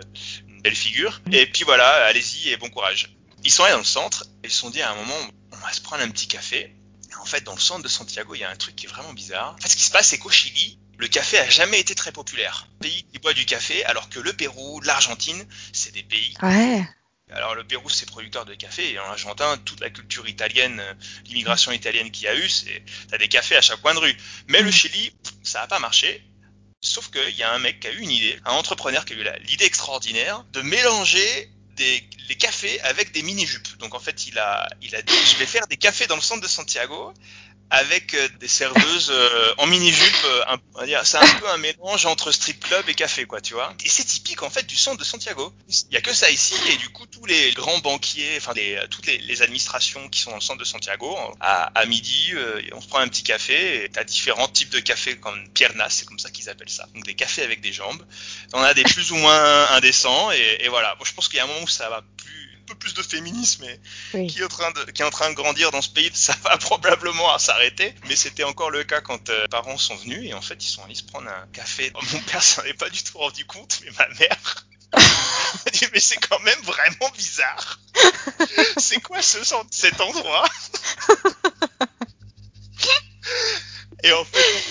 belle 0.64 0.76
figure. 0.76 1.22
Et 1.32 1.46
puis 1.46 1.64
voilà, 1.64 1.88
allez-y 2.06 2.50
et 2.50 2.58
bon 2.58 2.70
courage. 2.70 3.16
Ils 3.44 3.52
sont 3.52 3.64
allés 3.64 3.74
dans 3.74 3.80
le 3.80 3.84
centre 3.84 4.24
et 4.44 4.48
ils 4.48 4.52
se 4.52 4.58
sont 4.58 4.72
dit 4.72 4.82
à 4.82 4.92
un 4.92 4.96
moment, 4.96 5.20
on 5.58 5.66
va 5.66 5.74
se 5.74 5.82
prendre 5.82 6.04
un 6.04 6.10
petit 6.10 6.28
café. 6.28 6.76
Et 7.12 7.16
en 7.16 7.26
fait, 7.26 7.42
dans 7.42 7.54
le 7.54 7.60
centre 7.60 7.84
de 7.84 7.88
Santiago, 7.88 8.36
il 8.36 8.40
y 8.40 8.44
a 8.44 8.50
un 8.50 8.56
truc 8.56 8.76
qui 8.76 8.86
est 8.86 8.90
vraiment 8.90 9.14
bizarre. 9.14 9.56
En 9.58 9.62
fait, 9.62 9.70
ce 9.70 9.76
qui 9.76 9.84
se 9.84 9.92
passe, 9.92 10.08
c'est 10.08 10.18
qu'au 10.18 10.32
Chili, 10.32 10.80
le 10.98 11.08
café 11.08 11.38
a 11.40 11.50
jamais 11.50 11.80
été 11.80 11.96
très 11.96 12.12
populaire. 12.12 12.68
Pays 12.80 13.06
qui 13.12 13.20
boit 13.20 13.34
du 13.34 13.46
café, 13.46 13.84
alors 13.86 14.10
que 14.10 14.20
le 14.20 14.34
Pérou, 14.34 14.82
l'Argentine, 14.82 15.46
c'est 15.74 15.94
des 15.94 16.04
pays. 16.04 16.34
Ouais. 16.42 16.88
Alors 17.32 17.56
le 17.56 17.64
Pérou 17.64 17.90
c'est 17.90 18.06
producteur 18.06 18.46
de 18.46 18.54
café 18.54 18.92
et 18.92 19.00
en 19.00 19.06
Argentine 19.06 19.58
toute 19.66 19.80
la 19.80 19.90
culture 19.90 20.30
italienne, 20.30 20.82
l'immigration 21.26 21.72
italienne 21.72 22.12
qu'il 22.12 22.26
y 22.26 22.28
a 22.28 22.36
eu, 22.36 22.48
c'est 22.48 22.84
t'as 23.10 23.18
des 23.18 23.28
cafés 23.28 23.58
à 23.58 23.62
chaque 23.62 23.82
coin 23.82 23.96
de 23.96 24.00
rue. 24.00 24.16
Mais 24.48 24.62
le. 24.62 24.70
Chili, 24.70 25.12
ça 25.42 25.64
a 25.64 25.68
pas 25.68 25.80
marché 25.80 26.24
Sauf 26.82 27.10
qu'il 27.10 27.36
y 27.36 27.42
a 27.42 27.52
un 27.52 27.58
mec 27.58 27.80
qui 27.80 27.88
a 27.88 27.92
eu 27.92 28.00
une 28.00 28.12
idée, 28.12 28.40
un 28.46 28.52
entrepreneur 28.52 29.06
qui 29.06 29.14
a 29.14 29.16
eu 29.16 29.26
l'idée 29.48 29.66
extraordinaire 29.66 30.44
de 30.54 30.62
mélanger 30.62 31.50
des, 31.76 32.04
les 32.28 32.36
cafés 32.36 32.80
avec 32.82 33.12
des 33.12 33.22
mini-jupes. 33.22 33.78
Donc 33.78 33.94
en 33.94 34.00
fait, 34.00 34.28
il 34.28 34.40
a, 34.40 34.68
il 34.82 34.96
a 34.96 35.02
dit, 35.02 35.14
je 35.32 35.38
vais 35.38 35.46
faire 35.46 35.68
des 35.68 35.78
cafés 35.78 36.08
dans 36.08 36.16
le 36.16 36.22
centre 36.22 36.42
de 36.42 36.48
Santiago 36.48 37.14
avec 37.72 38.14
euh, 38.14 38.28
des 38.40 38.48
serveuses 38.48 39.10
euh, 39.12 39.54
en 39.58 39.66
mini-jupe. 39.66 40.26
Euh, 40.26 41.02
c'est 41.04 41.18
un 41.18 41.40
peu 41.40 41.50
un 41.50 41.58
mélange 41.58 42.06
entre 42.06 42.32
strip 42.32 42.60
club 42.60 42.88
et 42.88 42.94
café, 42.94 43.26
quoi, 43.26 43.42
tu 43.42 43.54
vois. 43.54 43.74
Et 43.84 43.90
c'est 43.90 44.04
typique, 44.04 44.44
en 44.44 44.50
fait, 44.50 44.66
du 44.68 44.76
centre 44.76 44.98
de 44.98 45.04
Santiago. 45.04 45.54
Il 45.68 45.94
y 45.94 45.98
a 45.98 46.02
que 46.02 46.14
ça 46.14 46.30
ici, 46.30 46.56
et 46.72 46.78
du 46.78 46.90
coup, 46.90 47.06
tous 47.08 47.26
les 47.26 47.52
grands 47.54 47.80
banquiers, 47.80 48.36
enfin, 48.38 48.54
les, 48.54 48.80
toutes 48.90 49.08
les, 49.08 49.42
administrations 49.42 50.08
qui 50.10 50.20
sont 50.22 50.30
dans 50.30 50.38
le 50.38 50.42
centre 50.42 50.60
de 50.60 50.66
Santiago, 50.66 51.18
à, 51.40 51.86
midi, 51.86 52.34
on 52.74 52.82
se 52.82 52.88
prend 52.88 53.00
un 53.00 53.08
petit 53.08 53.24
café, 53.24 53.84
et 53.84 53.90
t'as 53.90 54.04
différents 54.04 54.48
types 54.48 54.70
de 54.70 54.80
cafés, 54.80 55.18
comme 55.18 55.50
piernas, 55.50 55.90
c'est 55.90 56.06
comme 56.06 56.20
ça 56.20 56.30
qu'ils 56.30 56.50
appellent 56.50 56.70
ça. 56.70 56.88
Donc, 56.94 57.04
des 57.04 57.16
cafés 57.16 57.44
avec 57.44 57.62
des 57.62 57.74
jambes. 57.74 58.06
On 58.54 58.62
a 58.62 58.74
des 58.74 58.84
plus 58.84 59.12
ou 59.12 59.16
moins 59.16 59.70
indécents, 59.72 60.32
et, 60.32 60.58
et 60.62 60.70
voilà. 60.70 60.96
Bon, 60.96 61.06
je 61.06 61.14
pense 61.14 61.28
qu'il 61.28 61.38
y 61.38 61.40
a 61.40 61.44
un 61.44 61.48
moment 61.48 61.64
où 61.64 61.68
ça 61.68 61.90
va 61.90 62.04
plus 62.18 62.45
peu 62.66 62.76
plus 62.76 62.94
de 62.94 63.02
féminisme 63.02 63.66
qui, 64.12 64.40
est 64.40 64.44
en 64.44 64.48
train 64.48 64.72
de, 64.72 64.92
qui 64.92 65.02
est 65.02 65.06
en 65.06 65.10
train 65.10 65.30
de 65.30 65.36
grandir 65.36 65.72
dans 65.72 65.82
ce 65.82 65.90
pays, 65.90 66.12
ça 66.14 66.36
va 66.44 66.58
probablement 66.58 67.38
s'arrêter. 67.38 67.96
Mais 68.08 68.16
c'était 68.16 68.44
encore 68.44 68.72
le 68.72 68.84
cas 68.84 69.02
quand 69.02 69.30
euh, 69.30 69.42
les 69.44 69.48
parents 69.48 69.78
sont 69.78 69.96
venus 69.96 70.30
et 70.30 70.34
en 70.34 70.42
fait 70.42 70.64
ils 70.64 70.70
sont 70.70 70.84
allés 70.84 70.96
se 70.96 71.04
prendre 71.04 71.30
un 71.30 71.48
café. 71.54 71.92
Mon 72.14 72.20
père 72.22 72.44
s'en 72.44 72.64
est 72.64 72.74
pas 72.74 72.90
du 72.90 73.04
tout 73.04 73.18
rendu 73.18 73.46
compte, 73.46 73.80
mais 73.84 73.92
ma 73.98 74.08
mère 74.20 74.66
dit 75.74 75.86
mais 75.94 76.00
c'est 76.00 76.18
quand 76.18 76.40
même 76.40 76.62
vraiment 76.62 77.10
bizarre. 77.16 77.80
c'est 78.78 79.02
quoi 79.02 79.22
ce, 79.22 79.40
cet 79.72 80.02
endroit? 80.02 80.48
Et 84.04 84.12
en 84.12 84.24
fait, 84.24 84.64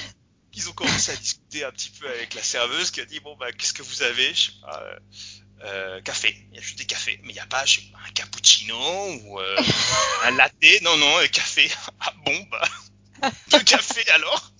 ils 0.55 0.69
ont 0.69 0.73
commencé 0.73 1.11
à 1.11 1.17
discuter 1.17 1.65
un 1.65 1.73
petit 1.73 1.91
peu 1.91 2.09
avec 2.09 2.35
la 2.35 2.43
serveuse 2.43 2.91
qui 2.91 3.01
a 3.01 3.05
dit 3.05 3.21
bon 3.21 3.37
bah 3.37 3.51
qu'est-ce 3.53 3.73
que 3.73 3.83
vous 3.83 4.03
avez? 4.03 4.33
Je 4.33 4.43
sais 4.43 4.53
pas. 4.63 4.81
Euh, 4.83 4.99
euh, 5.65 6.01
café. 6.03 6.37
Il 6.51 6.57
y 6.57 6.59
a 6.59 6.63
juste 6.63 6.79
des 6.79 6.85
cafés, 6.85 7.19
mais 7.23 7.31
il 7.31 7.35
n'y 7.35 7.41
a 7.41 7.47
pas 7.47 7.63
un 7.63 8.13
cappuccino 8.13 8.77
ou 9.25 9.41
euh, 9.41 9.57
un 10.25 10.31
latte. 10.33 10.55
Non, 10.83 10.97
non, 10.97 11.19
un 11.19 11.29
café. 11.29 11.71
Ah 12.01 12.13
bon, 12.25 12.47
bah, 12.51 12.63
deux 13.51 13.63
cafés 13.63 14.09
alors? 14.11 14.53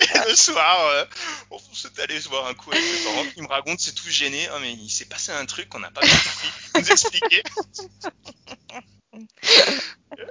Et 0.00 0.18
le 0.28 0.34
soir, 0.34 0.86
euh, 0.88 1.06
on 1.50 1.58
s'est 1.74 1.98
allé 2.00 2.20
se 2.20 2.28
voir 2.28 2.46
un 2.46 2.54
coup 2.54 2.72
avec 2.72 2.84
mes 2.84 3.04
parents. 3.04 3.24
Ils 3.36 3.42
me 3.42 3.48
racontent, 3.48 3.78
c'est 3.78 3.94
tout 3.94 4.10
gêné. 4.10 4.48
Oh, 4.54 4.58
mais 4.60 4.72
il 4.74 4.90
s'est 4.90 5.06
passé 5.06 5.32
un 5.32 5.46
truc 5.46 5.68
qu'on 5.68 5.78
n'a 5.78 5.90
pas 5.90 6.02
bien 6.02 6.14
compris. 6.14 6.50
Nous 6.74 6.90
expliquer. 6.90 7.42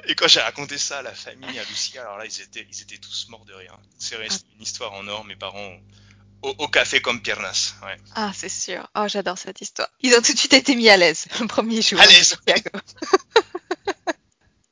Et 0.08 0.16
quand 0.16 0.28
j'ai 0.28 0.42
raconté 0.42 0.78
ça 0.78 1.00
à 1.00 1.02
la 1.02 1.14
famille, 1.14 1.58
à 1.58 1.64
Lucie, 1.64 1.98
alors 1.98 2.18
là, 2.18 2.26
ils 2.26 2.42
étaient, 2.42 2.68
ils 2.70 2.82
étaient 2.82 2.98
tous 2.98 3.28
morts 3.30 3.46
de 3.46 3.54
rire. 3.54 3.78
C'est 3.98 4.16
resté 4.16 4.46
une 4.56 4.62
histoire 4.62 4.94
en 4.94 5.08
or. 5.08 5.26
Mes 5.26 5.36
parents 5.36 5.76
au, 6.42 6.68
café 6.68 7.02
comme 7.02 7.22
Piernas. 7.22 7.76
Ouais. 7.84 7.98
Ah, 8.16 8.32
c'est 8.36 8.50
sûr. 8.50 8.88
Oh, 8.96 9.06
j'adore 9.08 9.38
cette 9.38 9.62
histoire. 9.62 9.90
Ils 10.02 10.14
ont 10.14 10.22
tout 10.22 10.34
de 10.34 10.38
suite 10.38 10.54
été 10.54 10.76
mis 10.76 10.90
à 10.90 10.98
l'aise 10.98 11.26
le 11.40 11.48
premier 11.48 11.82
jour. 11.82 12.00
À 12.00 12.06
l'aise. 12.06 12.38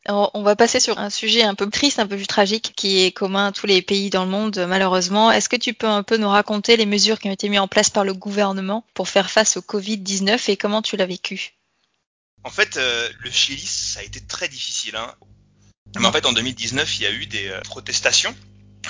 On 0.09 0.43
va 0.43 0.57
passer 0.57 0.81
sur 0.81 0.99
un 0.99 1.09
sujet 1.09 1.43
un 1.43 1.55
peu 1.55 1.69
triste, 1.69 1.97
un 1.97 2.07
peu 2.07 2.17
plus 2.17 2.27
tragique, 2.27 2.73
qui 2.75 3.03
est 3.03 3.11
commun 3.11 3.47
à 3.47 3.51
tous 3.53 3.67
les 3.67 3.81
pays 3.81 4.09
dans 4.09 4.25
le 4.25 4.31
monde, 4.31 4.65
malheureusement. 4.67 5.31
Est-ce 5.31 5.47
que 5.47 5.55
tu 5.55 5.73
peux 5.73 5.87
un 5.87 6.03
peu 6.03 6.17
nous 6.17 6.27
raconter 6.27 6.75
les 6.75 6.85
mesures 6.85 7.19
qui 7.19 7.29
ont 7.29 7.31
été 7.31 7.47
mises 7.47 7.61
en 7.61 7.69
place 7.69 7.89
par 7.89 8.03
le 8.03 8.13
gouvernement 8.13 8.85
pour 8.93 9.07
faire 9.07 9.31
face 9.31 9.55
au 9.55 9.61
Covid-19 9.61 10.51
et 10.51 10.57
comment 10.57 10.81
tu 10.81 10.97
l'as 10.97 11.05
vécu? 11.05 11.53
En 12.43 12.49
fait, 12.49 12.75
euh, 12.75 13.09
le 13.19 13.31
Chili, 13.31 13.65
ça 13.65 14.01
a 14.01 14.03
été 14.03 14.19
très 14.19 14.49
difficile. 14.49 14.97
Hein. 14.97 15.15
Mais 15.97 16.05
en 16.05 16.11
fait, 16.11 16.25
en 16.25 16.33
2019, 16.33 16.99
il 16.99 17.03
y 17.03 17.05
a 17.05 17.11
eu 17.11 17.25
des 17.25 17.47
euh, 17.47 17.61
protestations 17.61 18.35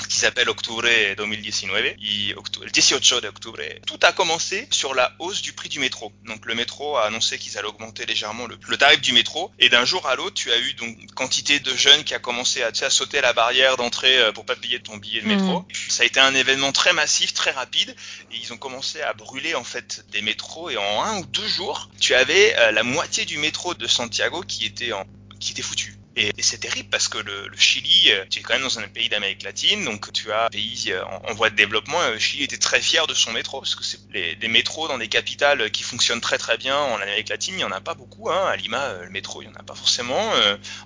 qui 0.09 0.17
s'appelle 0.17 0.49
Octubre 0.49 0.83
2019, 1.17 1.71
le 1.71 2.69
18 2.71 3.21
d'octobre. 3.21 3.59
Tout 3.85 3.99
a 4.01 4.11
commencé 4.11 4.67
sur 4.71 4.93
la 4.93 5.13
hausse 5.19 5.41
du 5.41 5.53
prix 5.53 5.69
du 5.69 5.79
métro. 5.79 6.11
Donc 6.25 6.45
le 6.45 6.55
métro 6.55 6.97
a 6.97 7.05
annoncé 7.05 7.37
qu'ils 7.37 7.57
allaient 7.57 7.67
augmenter 7.67 8.05
légèrement 8.05 8.47
le, 8.47 8.77
tarif 8.77 9.01
du 9.01 9.13
métro. 9.13 9.51
Et 9.59 9.69
d'un 9.69 9.85
jour 9.85 10.07
à 10.07 10.15
l'autre, 10.15 10.35
tu 10.35 10.51
as 10.51 10.57
eu 10.57 10.73
donc 10.73 10.97
une 10.99 11.11
quantité 11.11 11.59
de 11.59 11.75
jeunes 11.75 12.03
qui 12.03 12.13
a 12.13 12.19
commencé 12.19 12.63
à, 12.63 12.71
à 12.81 12.89
sauter 12.89 13.21
la 13.21 13.33
barrière 13.33 13.77
d'entrée 13.77 14.17
euh, 14.17 14.31
pour 14.31 14.45
pas 14.45 14.55
payer 14.55 14.79
ton 14.79 14.97
billet 14.97 15.21
de 15.21 15.27
métro. 15.27 15.59
Mmh. 15.59 15.65
Ça 15.89 16.03
a 16.03 16.05
été 16.05 16.19
un 16.19 16.33
événement 16.33 16.71
très 16.71 16.93
massif, 16.93 17.33
très 17.33 17.51
rapide. 17.51 17.95
Et 18.31 18.37
ils 18.37 18.53
ont 18.53 18.57
commencé 18.57 19.01
à 19.01 19.13
brûler 19.13 19.55
en 19.55 19.63
fait 19.63 20.05
des 20.11 20.21
métros. 20.21 20.69
Et 20.69 20.77
en 20.77 21.03
un 21.03 21.19
ou 21.19 21.25
deux 21.25 21.47
jours, 21.47 21.89
tu 21.99 22.15
avais 22.15 22.55
euh, 22.57 22.71
la 22.71 22.83
moitié 22.83 23.25
du 23.25 23.37
métro 23.37 23.73
de 23.73 23.87
Santiago 23.87 24.41
qui 24.41 24.65
était 24.65 24.91
en 24.91 25.05
qui 25.39 25.51
était 25.51 25.61
foutu. 25.61 25.97
Et, 26.15 26.31
c'est 26.39 26.59
terrible 26.59 26.89
parce 26.89 27.07
que 27.07 27.17
le, 27.17 27.49
Chili, 27.57 28.11
euh, 28.11 28.25
tu 28.29 28.39
es 28.39 28.41
quand 28.43 28.53
même 28.53 28.63
dans 28.63 28.77
un 28.77 28.87
pays 28.87 29.09
d'Amérique 29.09 29.43
latine, 29.43 29.83
donc 29.83 30.11
tu 30.13 30.31
as 30.31 30.45
un 30.45 30.49
pays 30.49 30.91
euh, 30.91 31.03
en, 31.05 31.33
voie 31.33 31.49
de 31.49 31.55
développement. 31.55 31.97
Le 32.09 32.19
Chili 32.19 32.43
était 32.43 32.57
très 32.57 32.81
fier 32.81 33.07
de 33.07 33.13
son 33.13 33.31
métro 33.31 33.59
parce 33.59 33.73
que 33.73 33.83
c'est 33.83 33.99
les, 34.11 34.35
des 34.35 34.47
métros 34.47 34.87
dans 34.87 34.97
des 34.97 35.07
capitales 35.07 35.71
qui 35.71 35.81
fonctionnent 35.81 36.21
très 36.21 36.37
très 36.37 36.57
bien 36.57 36.77
en 36.77 36.97
Amérique 36.97 37.29
latine, 37.29 37.55
il 37.57 37.61
y 37.61 37.63
en 37.63 37.71
a 37.71 37.81
pas 37.81 37.95
beaucoup. 37.95 38.29
Hein. 38.29 38.45
À 38.47 38.55
Lima, 38.55 38.81
euh, 38.81 39.05
le 39.05 39.09
métro, 39.09 39.41
il 39.41 39.45
y 39.45 39.47
en 39.47 39.55
a 39.55 39.63
pas 39.63 39.75
forcément. 39.75 40.31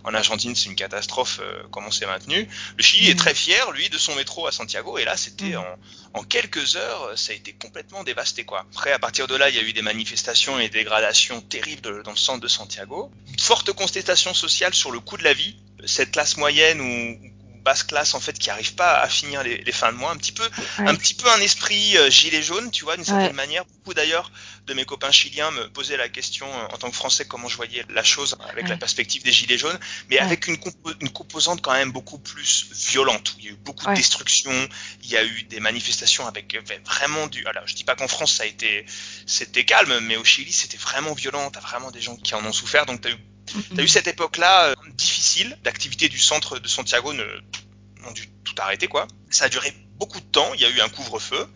En 0.03 0.13
Argentine, 0.13 0.55
c'est 0.55 0.69
une 0.69 0.75
catastrophe 0.75 1.41
comment 1.71 1.91
c'est 1.91 2.05
maintenu. 2.05 2.47
Le 2.77 2.83
Chili 2.83 3.09
est 3.09 3.13
mmh. 3.13 3.17
très 3.17 3.33
fier, 3.33 3.71
lui, 3.71 3.89
de 3.89 3.97
son 3.97 4.15
métro 4.15 4.47
à 4.47 4.51
Santiago. 4.51 4.97
Et 4.97 5.05
là, 5.05 5.17
c'était 5.17 5.55
mmh. 5.55 5.57
en, 5.57 5.77
en, 6.13 6.23
quelques 6.23 6.75
heures, 6.75 7.17
ça 7.17 7.31
a 7.31 7.35
été 7.35 7.53
complètement 7.53 8.03
dévasté. 8.03 8.43
Quoi. 8.43 8.65
Après, 8.71 8.91
à 8.91 8.99
partir 8.99 9.27
de 9.27 9.35
là, 9.35 9.49
il 9.49 9.55
y 9.55 9.59
a 9.59 9.63
eu 9.63 9.73
des 9.73 9.81
manifestations 9.81 10.59
et 10.59 10.69
des 10.69 10.79
dégradations 10.79 11.41
terribles 11.41 12.03
dans 12.03 12.11
le 12.11 12.17
centre 12.17 12.41
de 12.41 12.47
Santiago. 12.47 13.11
Forte 13.39 13.71
contestation 13.73 14.33
sociale 14.33 14.73
sur 14.73 14.91
le 14.91 14.99
coût 14.99 15.17
de 15.17 15.23
la 15.23 15.33
vie, 15.33 15.57
cette 15.85 16.11
classe 16.11 16.37
moyenne 16.37 16.81
ou, 16.81 17.36
basse 17.67 17.83
classe 17.83 18.13
en 18.13 18.21
fait 18.21 18.39
qui 18.39 18.49
arrive 18.49 18.75
pas 18.75 19.01
à 19.01 19.09
finir 19.09 19.43
les, 19.43 19.71
fins 19.73 19.91
de 19.91 19.97
mois, 19.97 20.11
un 20.11 20.15
petit 20.15 20.31
peu, 20.31 20.47
un 20.77 20.95
petit 20.95 21.13
peu 21.13 21.29
un 21.29 21.41
esprit 21.41 21.97
euh, 21.97 22.09
gilet 22.09 22.41
jaune, 22.41 22.71
tu 22.71 22.85
vois, 22.85 22.95
d'une 22.95 23.03
certaine 23.03 23.35
manière. 23.35 23.65
Beaucoup 23.65 23.93
d'ailleurs 23.93 24.31
de 24.67 24.73
mes 24.73 24.85
copains 24.85 25.11
chiliens 25.11 25.51
me 25.51 25.67
posaient 25.69 25.97
la 25.97 26.07
question 26.07 26.47
euh, 26.47 26.73
en 26.73 26.77
tant 26.77 26.89
que 26.89 26.95
Français 26.95 27.25
comment 27.25 27.49
je 27.49 27.57
voyais 27.57 27.83
la 27.89 28.05
chose 28.05 28.37
avec 28.49 28.69
la 28.69 28.77
perspective 28.77 29.21
des 29.21 29.33
gilets 29.33 29.57
jaunes, 29.57 29.77
mais 30.09 30.17
avec 30.17 30.47
une, 30.47 30.57
une, 31.01 31.09
composante 31.09 31.61
quand 31.61 31.73
même 31.73 31.91
beaucoup 31.91 32.19
plus 32.19 32.67
violente. 32.71 33.35
il 33.39 33.45
y 33.45 33.47
a 33.49 33.51
eu 33.51 33.57
beaucoup 33.57 33.85
de 33.85 33.95
destruction, 33.95 34.53
il 35.03 35.09
y 35.09 35.17
a 35.17 35.25
eu 35.25 35.43
des 35.43 35.59
manifestations 35.59 36.25
avec 36.25 36.55
euh, 36.55 36.61
vraiment 36.85 37.27
du. 37.27 37.45
Alors 37.47 37.67
je 37.67 37.75
dis 37.75 37.83
pas 37.83 37.95
qu'en 37.95 38.07
France 38.07 38.31
ça 38.35 38.43
a 38.43 38.45
été 38.45 38.85
c'était 39.25 39.65
calme, 39.65 39.99
mais 40.03 40.15
au 40.15 40.23
Chili 40.23 40.53
c'était 40.53 40.77
vraiment 40.77 41.13
violent. 41.13 41.51
T'as 41.51 41.59
vraiment 41.59 41.91
des 41.91 42.01
gens 42.01 42.15
qui 42.15 42.33
en 42.33 42.45
ont 42.45 42.53
souffert, 42.53 42.85
donc 42.85 43.01
t'as 43.01 43.11
eu 43.11 43.17
T'as 43.75 43.81
eu 43.81 43.87
cette 43.87 44.07
époque-là 44.07 44.69
euh, 44.69 44.75
difficile, 44.93 45.57
d'activité 45.63 46.09
du 46.09 46.19
centre 46.19 46.59
de 46.59 46.67
Santiago 46.67 47.13
ne, 47.13 47.23
ont 48.05 48.11
dû 48.11 48.27
tout 48.43 48.55
arrêter 48.57 48.87
quoi. 48.87 49.07
Ça 49.29 49.45
a 49.45 49.49
duré 49.49 49.73
beaucoup 49.97 50.19
de 50.19 50.25
temps, 50.25 50.53
il 50.53 50.61
y 50.61 50.65
a 50.65 50.69
eu 50.69 50.81
un 50.81 50.89
couvre-feu, 50.89 51.47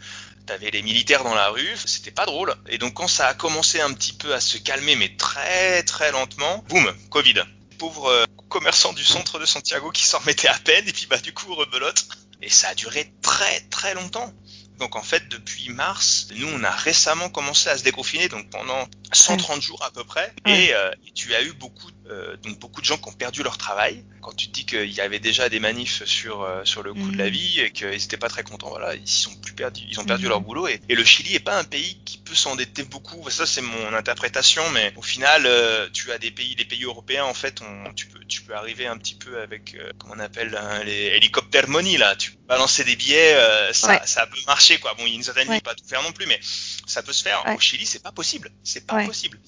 t'avais 0.45 0.71
les 0.71 0.81
militaires 0.81 1.23
dans 1.23 1.35
la 1.35 1.49
rue, 1.49 1.75
c'était 1.85 2.11
pas 2.11 2.25
drôle. 2.25 2.55
Et 2.67 2.77
donc 2.77 2.93
quand 2.93 3.07
ça 3.07 3.27
a 3.27 3.33
commencé 3.33 3.81
un 3.81 3.93
petit 3.93 4.13
peu 4.13 4.33
à 4.33 4.39
se 4.39 4.57
calmer, 4.57 4.95
mais 4.95 5.15
très 5.15 5.83
très 5.83 6.11
lentement, 6.11 6.63
boum, 6.69 6.93
Covid. 7.09 7.43
Pauvre 7.77 8.07
euh, 8.07 8.25
commerçant 8.49 8.93
du 8.93 9.03
centre 9.03 9.39
de 9.39 9.45
Santiago 9.45 9.91
qui 9.91 10.05
s'en 10.05 10.19
remettait 10.19 10.47
à 10.47 10.59
peine, 10.59 10.87
et 10.87 10.93
puis 10.93 11.07
bah 11.07 11.17
du 11.17 11.33
coup 11.33 11.53
rebelote. 11.55 12.05
Et 12.41 12.49
ça 12.49 12.69
a 12.69 12.75
duré 12.75 13.13
très 13.21 13.61
très 13.69 13.93
longtemps. 13.93 14.33
Donc 14.81 14.95
en 14.95 15.03
fait, 15.03 15.29
depuis 15.29 15.69
mars, 15.69 16.29
nous, 16.35 16.47
on 16.47 16.63
a 16.63 16.71
récemment 16.71 17.29
commencé 17.29 17.69
à 17.69 17.77
se 17.77 17.83
déconfiner, 17.83 18.29
donc 18.29 18.49
pendant 18.49 18.87
130 19.13 19.61
jours 19.61 19.83
à 19.83 19.91
peu 19.91 20.03
près. 20.03 20.33
Et, 20.47 20.73
euh, 20.73 20.89
tu 21.13 21.35
as 21.35 21.43
eu 21.43 21.53
beaucoup, 21.53 21.89
euh, 22.09 22.35
donc 22.37 22.57
beaucoup 22.57 22.81
de 22.81 22.85
gens 22.87 22.97
qui 22.97 23.07
ont 23.07 23.13
perdu 23.13 23.43
leur 23.43 23.59
travail. 23.59 24.03
Quand 24.21 24.35
tu 24.35 24.47
te 24.47 24.53
dis 24.53 24.65
qu'il 24.65 24.91
y 24.91 25.01
avait 25.01 25.19
déjà 25.19 25.49
des 25.49 25.59
manifs 25.59 26.03
sur 26.05 26.41
euh, 26.41 26.61
sur 26.63 26.81
le 26.81 26.93
coût 26.93 27.11
de 27.11 27.17
la 27.17 27.27
mm. 27.27 27.29
vie 27.29 27.59
et 27.59 27.71
qu'ils 27.71 27.89
n'étaient 27.89 28.17
pas 28.17 28.29
très 28.29 28.43
contents, 28.43 28.69
voilà, 28.69 28.95
ils 28.95 29.07
sont 29.07 29.35
plus 29.35 29.53
perdus, 29.53 29.83
ils 29.87 29.99
ont 29.99 30.05
perdu 30.05 30.25
mm. 30.25 30.29
leur 30.29 30.41
boulot. 30.41 30.67
Et, 30.67 30.81
et, 30.89 30.95
le 30.95 31.03
Chili 31.03 31.35
est 31.35 31.39
pas 31.39 31.59
un 31.59 31.63
pays 31.63 31.99
qui 32.03 32.17
peut 32.17 32.33
s'endetter 32.33 32.81
beaucoup. 32.83 33.29
Ça, 33.29 33.45
c'est 33.45 33.61
mon 33.61 33.93
interprétation, 33.93 34.67
mais 34.71 34.93
au 34.95 35.03
final, 35.03 35.47
tu 35.93 36.11
as 36.11 36.17
des 36.17 36.31
pays, 36.31 36.55
les 36.55 36.65
pays 36.65 36.85
européens, 36.85 37.25
en 37.25 37.35
fait, 37.35 37.61
on, 37.61 37.93
tu 37.93 38.07
peux 38.07 38.19
tu 38.27 38.41
peux 38.41 38.55
arriver 38.55 38.87
un 38.87 38.97
petit 38.97 39.15
peu 39.15 39.41
avec 39.41 39.75
comment 39.99 40.13
on 40.15 40.19
appelle 40.19 40.55
hein, 40.55 40.83
les 40.85 41.11
hélicoptères 41.17 41.67
money 41.67 41.97
là. 41.97 42.15
Tu 42.15 42.31
peux 42.31 42.37
balancer 42.47 42.83
des 42.83 42.95
billets, 42.95 43.35
ça, 43.73 44.05
ça 44.05 44.25
peut 44.25 44.39
marcher 44.47 44.70
quoi. 44.79 44.93
Bon, 44.95 45.05
il 45.05 45.09
y 45.09 45.13
a 45.13 45.15
une 45.15 45.23
certaine 45.23 45.61
pas 45.61 45.75
tout 45.75 45.85
faire 45.85 46.03
non 46.03 46.11
plus, 46.11 46.25
mais 46.25 46.39
ça 46.85 47.03
peut 47.03 47.13
se 47.13 47.23
faire. 47.23 47.43
Au 47.47 47.59
Chili, 47.59 47.85
c'est 47.85 48.03
pas 48.03 48.11
possible. 48.11 48.51
C'est 48.63 48.85
pas 48.85 49.05
possible. 49.05 49.39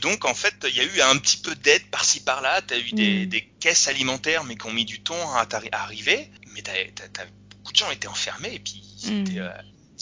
Donc 0.00 0.24
en 0.24 0.34
fait, 0.34 0.54
il 0.68 0.76
y 0.76 0.80
a 0.80 0.84
eu 0.84 1.00
un 1.00 1.16
petit 1.18 1.36
peu 1.36 1.54
d'aide 1.54 1.86
par-ci 1.90 2.20
par-là. 2.20 2.60
Tu 2.62 2.74
as 2.74 2.78
eu 2.78 2.90
des, 2.92 3.26
mm. 3.26 3.28
des, 3.28 3.42
caisses 3.60 3.86
alimentaires, 3.86 4.44
mais 4.44 4.56
qui 4.56 4.66
ont 4.66 4.72
mis 4.72 4.84
du 4.84 5.00
temps 5.00 5.34
à, 5.36 5.46
arriver. 5.72 6.30
Mais 6.54 6.62
beaucoup 7.50 7.72
de 7.72 7.78
gens 7.78 7.90
étaient 7.90 8.08
enfermés 8.08 8.54
et 8.54 8.58
puis 8.58 8.82
euh, 9.38 9.48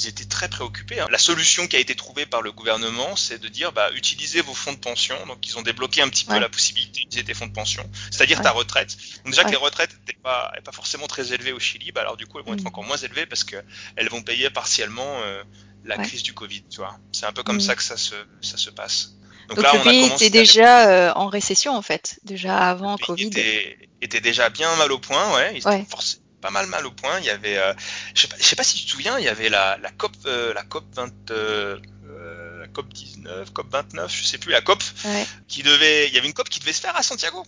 ils 0.05 0.09
étaient 0.09 0.25
très 0.25 0.49
préoccupés. 0.49 1.01
Hein. 1.01 1.07
La 1.11 1.19
solution 1.19 1.67
qui 1.67 1.77
a 1.77 1.79
été 1.79 1.95
trouvée 1.95 2.27
par 2.27 2.43
le 2.43 2.53
gouvernement, 2.53 3.17
c'est 3.17 3.39
de 3.39 3.49
dire 3.49 3.73
bah, 3.73 3.91
utilisez 3.95 4.41
vos 4.41 4.55
fonds 4.55 4.73
de 4.73 4.79
pension. 4.79 5.17
Donc 5.27 5.47
ils 5.47 5.59
ont 5.59 5.63
débloqué 5.63 6.03
un 6.03 6.09
petit 6.09 6.25
peu 6.25 6.39
la 6.39 6.49
possibilité 6.49 7.01
d'utiliser 7.01 7.25
tes 7.25 7.35
fonds 7.35 7.47
de 7.47 7.53
pension, 7.53 7.89
c'est-à-dire 8.11 8.41
ta 8.41 8.51
retraite. 8.51 8.97
Donc 9.25 9.33
déjà 9.33 9.45
que 9.45 9.51
les 9.51 9.57
retraites 9.57 9.93
n'étaient 9.99 10.19
pas, 10.21 10.53
pas 10.65 10.73
forcément 10.73 11.07
très 11.07 11.33
élevées 11.33 11.53
au 11.53 11.61
Chili, 11.61 11.93
bah, 11.93 12.03
alors 12.03 12.17
du 12.17 12.27
coup 12.27 12.39
elles 12.39 12.45
vont 12.45 12.55
être 12.55 12.65
mm. 12.65 12.69
encore 12.69 12.85
moins 12.85 12.97
élevées 12.97 13.27
parce 13.27 13.45
qu'elles 13.45 14.09
vont 14.11 14.23
payer 14.23 14.51
partiellement 14.51 15.21
euh, 15.23 15.43
la 15.85 15.99
crise 15.99 16.23
du 16.23 16.35
Covid. 16.35 16.65
Tu 16.71 16.79
vois, 16.79 16.99
c'est 17.13 17.27
un 17.27 17.33
peu 17.33 17.43
comme 17.43 17.57
mm. 17.57 17.61
ça 17.61 17.75
que 17.77 17.83
ça 17.83 17.97
se, 17.97 18.15
ça 18.41 18.57
se 18.57 18.71
passe. 18.71 19.15
Donc, 19.49 19.63
là, 19.63 19.73
le 19.75 19.83
pays 19.83 20.05
était 20.05 20.31
déjà 20.31 20.89
euh, 20.89 21.13
en 21.17 21.27
récession 21.27 21.75
en 21.75 21.83
fait, 21.83 22.21
déjà 22.23 22.57
avant 22.57 22.93
le 22.93 23.05
Covid. 23.05 23.27
Était, 23.27 23.79
était 24.01 24.21
déjà 24.21 24.49
bien 24.49 24.75
mal 24.77 24.93
au 24.93 24.99
point, 25.01 25.35
ouais. 25.35 25.61
Ouais 25.65 25.85
pas 26.41 26.51
mal 26.51 26.67
mal 26.67 26.87
au 26.87 26.91
point. 26.91 27.19
Il 27.21 27.27
y 27.27 27.31
avait, 27.31 27.59
euh, 27.59 27.73
je, 28.15 28.23
sais 28.23 28.29
pas, 28.29 28.37
sais 28.39 28.57
pas 28.57 28.65
si 28.65 28.79
tu 28.79 28.85
te 28.87 28.91
souviens, 28.91 29.19
il 29.19 29.25
y 29.25 29.29
avait 29.29 29.49
la, 29.49 29.77
la 29.79 29.91
COP, 29.91 30.13
euh, 30.27 30.53
la 30.55 30.63
COP 30.63 30.85
20, 30.95 31.31
euh, 31.31 31.79
la 32.61 32.69
COP 32.69 32.93
19, 32.93 33.53
COP 33.53 33.71
29, 33.71 34.15
je 34.15 34.25
sais 34.25 34.39
plus, 34.39 34.53
la 34.53 34.61
COP, 34.61 34.83
qui 35.49 35.63
devait, 35.63 36.09
il 36.09 36.15
y 36.15 36.19
avait 36.19 36.27
une 36.27 36.35
COP 36.35 36.49
qui 36.49 36.61
devait 36.61 36.73
se 36.73 36.81
faire 36.81 36.97
à 36.97 37.03
Santiago. 37.03 37.45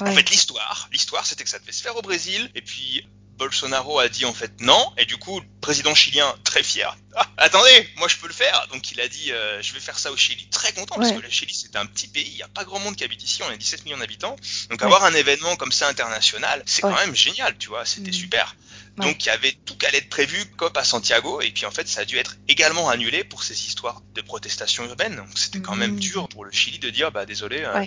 En 0.00 0.12
fait, 0.12 0.30
l'histoire, 0.30 0.88
l'histoire, 0.90 1.24
c'était 1.26 1.44
que 1.44 1.50
ça 1.50 1.58
devait 1.58 1.72
se 1.72 1.82
faire 1.82 1.96
au 1.96 2.02
Brésil, 2.02 2.50
et 2.54 2.62
puis 2.62 3.06
Bolsonaro 3.42 3.98
a 3.98 4.08
dit 4.08 4.24
en 4.24 4.32
fait 4.32 4.60
non, 4.60 4.92
et 4.96 5.04
du 5.04 5.16
coup, 5.16 5.40
le 5.40 5.46
président 5.60 5.96
chilien, 5.96 6.32
très 6.44 6.62
fier, 6.62 6.96
ah, 7.16 7.26
attendez, 7.38 7.88
moi 7.96 8.06
je 8.06 8.16
peux 8.16 8.28
le 8.28 8.32
faire, 8.32 8.68
donc 8.72 8.92
il 8.92 9.00
a 9.00 9.08
dit 9.08 9.32
euh, 9.32 9.60
je 9.60 9.74
vais 9.74 9.80
faire 9.80 9.98
ça 9.98 10.12
au 10.12 10.16
Chili, 10.16 10.46
très 10.50 10.72
content, 10.72 10.94
parce 10.94 11.10
que 11.10 11.18
le 11.18 11.28
Chili 11.28 11.52
c'est 11.52 11.74
un 11.74 11.86
petit 11.86 12.06
pays, 12.06 12.28
il 12.28 12.36
n'y 12.36 12.42
a 12.42 12.48
pas 12.48 12.62
grand 12.62 12.78
monde 12.78 12.94
qui 12.94 13.02
habite 13.02 13.22
ici, 13.22 13.42
on 13.42 13.50
est 13.50 13.58
17 13.58 13.84
millions 13.84 13.98
d'habitants, 13.98 14.36
donc 14.70 14.80
avoir 14.82 15.04
un 15.04 15.12
événement 15.12 15.56
comme 15.56 15.72
ça 15.72 15.88
international, 15.88 16.62
c'est 16.66 16.82
quand 16.82 16.94
même 16.94 17.16
génial, 17.16 17.58
tu 17.58 17.68
vois, 17.68 17.84
c'était 17.84 18.10
mm. 18.10 18.14
super. 18.14 18.56
Donc 18.96 19.24
il 19.24 19.26
y 19.26 19.30
avait 19.30 19.52
tout 19.64 19.74
qu'allait 19.76 19.98
être 19.98 20.10
prévu, 20.10 20.44
COP 20.56 20.76
à 20.76 20.84
Santiago, 20.84 21.40
et 21.40 21.50
puis 21.50 21.66
en 21.66 21.72
fait 21.72 21.88
ça 21.88 22.02
a 22.02 22.04
dû 22.04 22.18
être 22.18 22.36
également 22.46 22.90
annulé 22.90 23.24
pour 23.24 23.42
ces 23.42 23.66
histoires 23.66 24.02
de 24.14 24.20
protestations 24.20 24.84
urbaines, 24.84 25.16
donc 25.16 25.28
c'était 25.34 25.60
quand 25.60 25.74
même 25.74 25.96
mm. 25.96 26.00
dur 26.00 26.28
pour 26.28 26.44
le 26.44 26.52
Chili 26.52 26.78
de 26.78 26.90
dire 26.90 27.10
bah 27.10 27.26
désolé, 27.26 27.64
euh, 27.64 27.86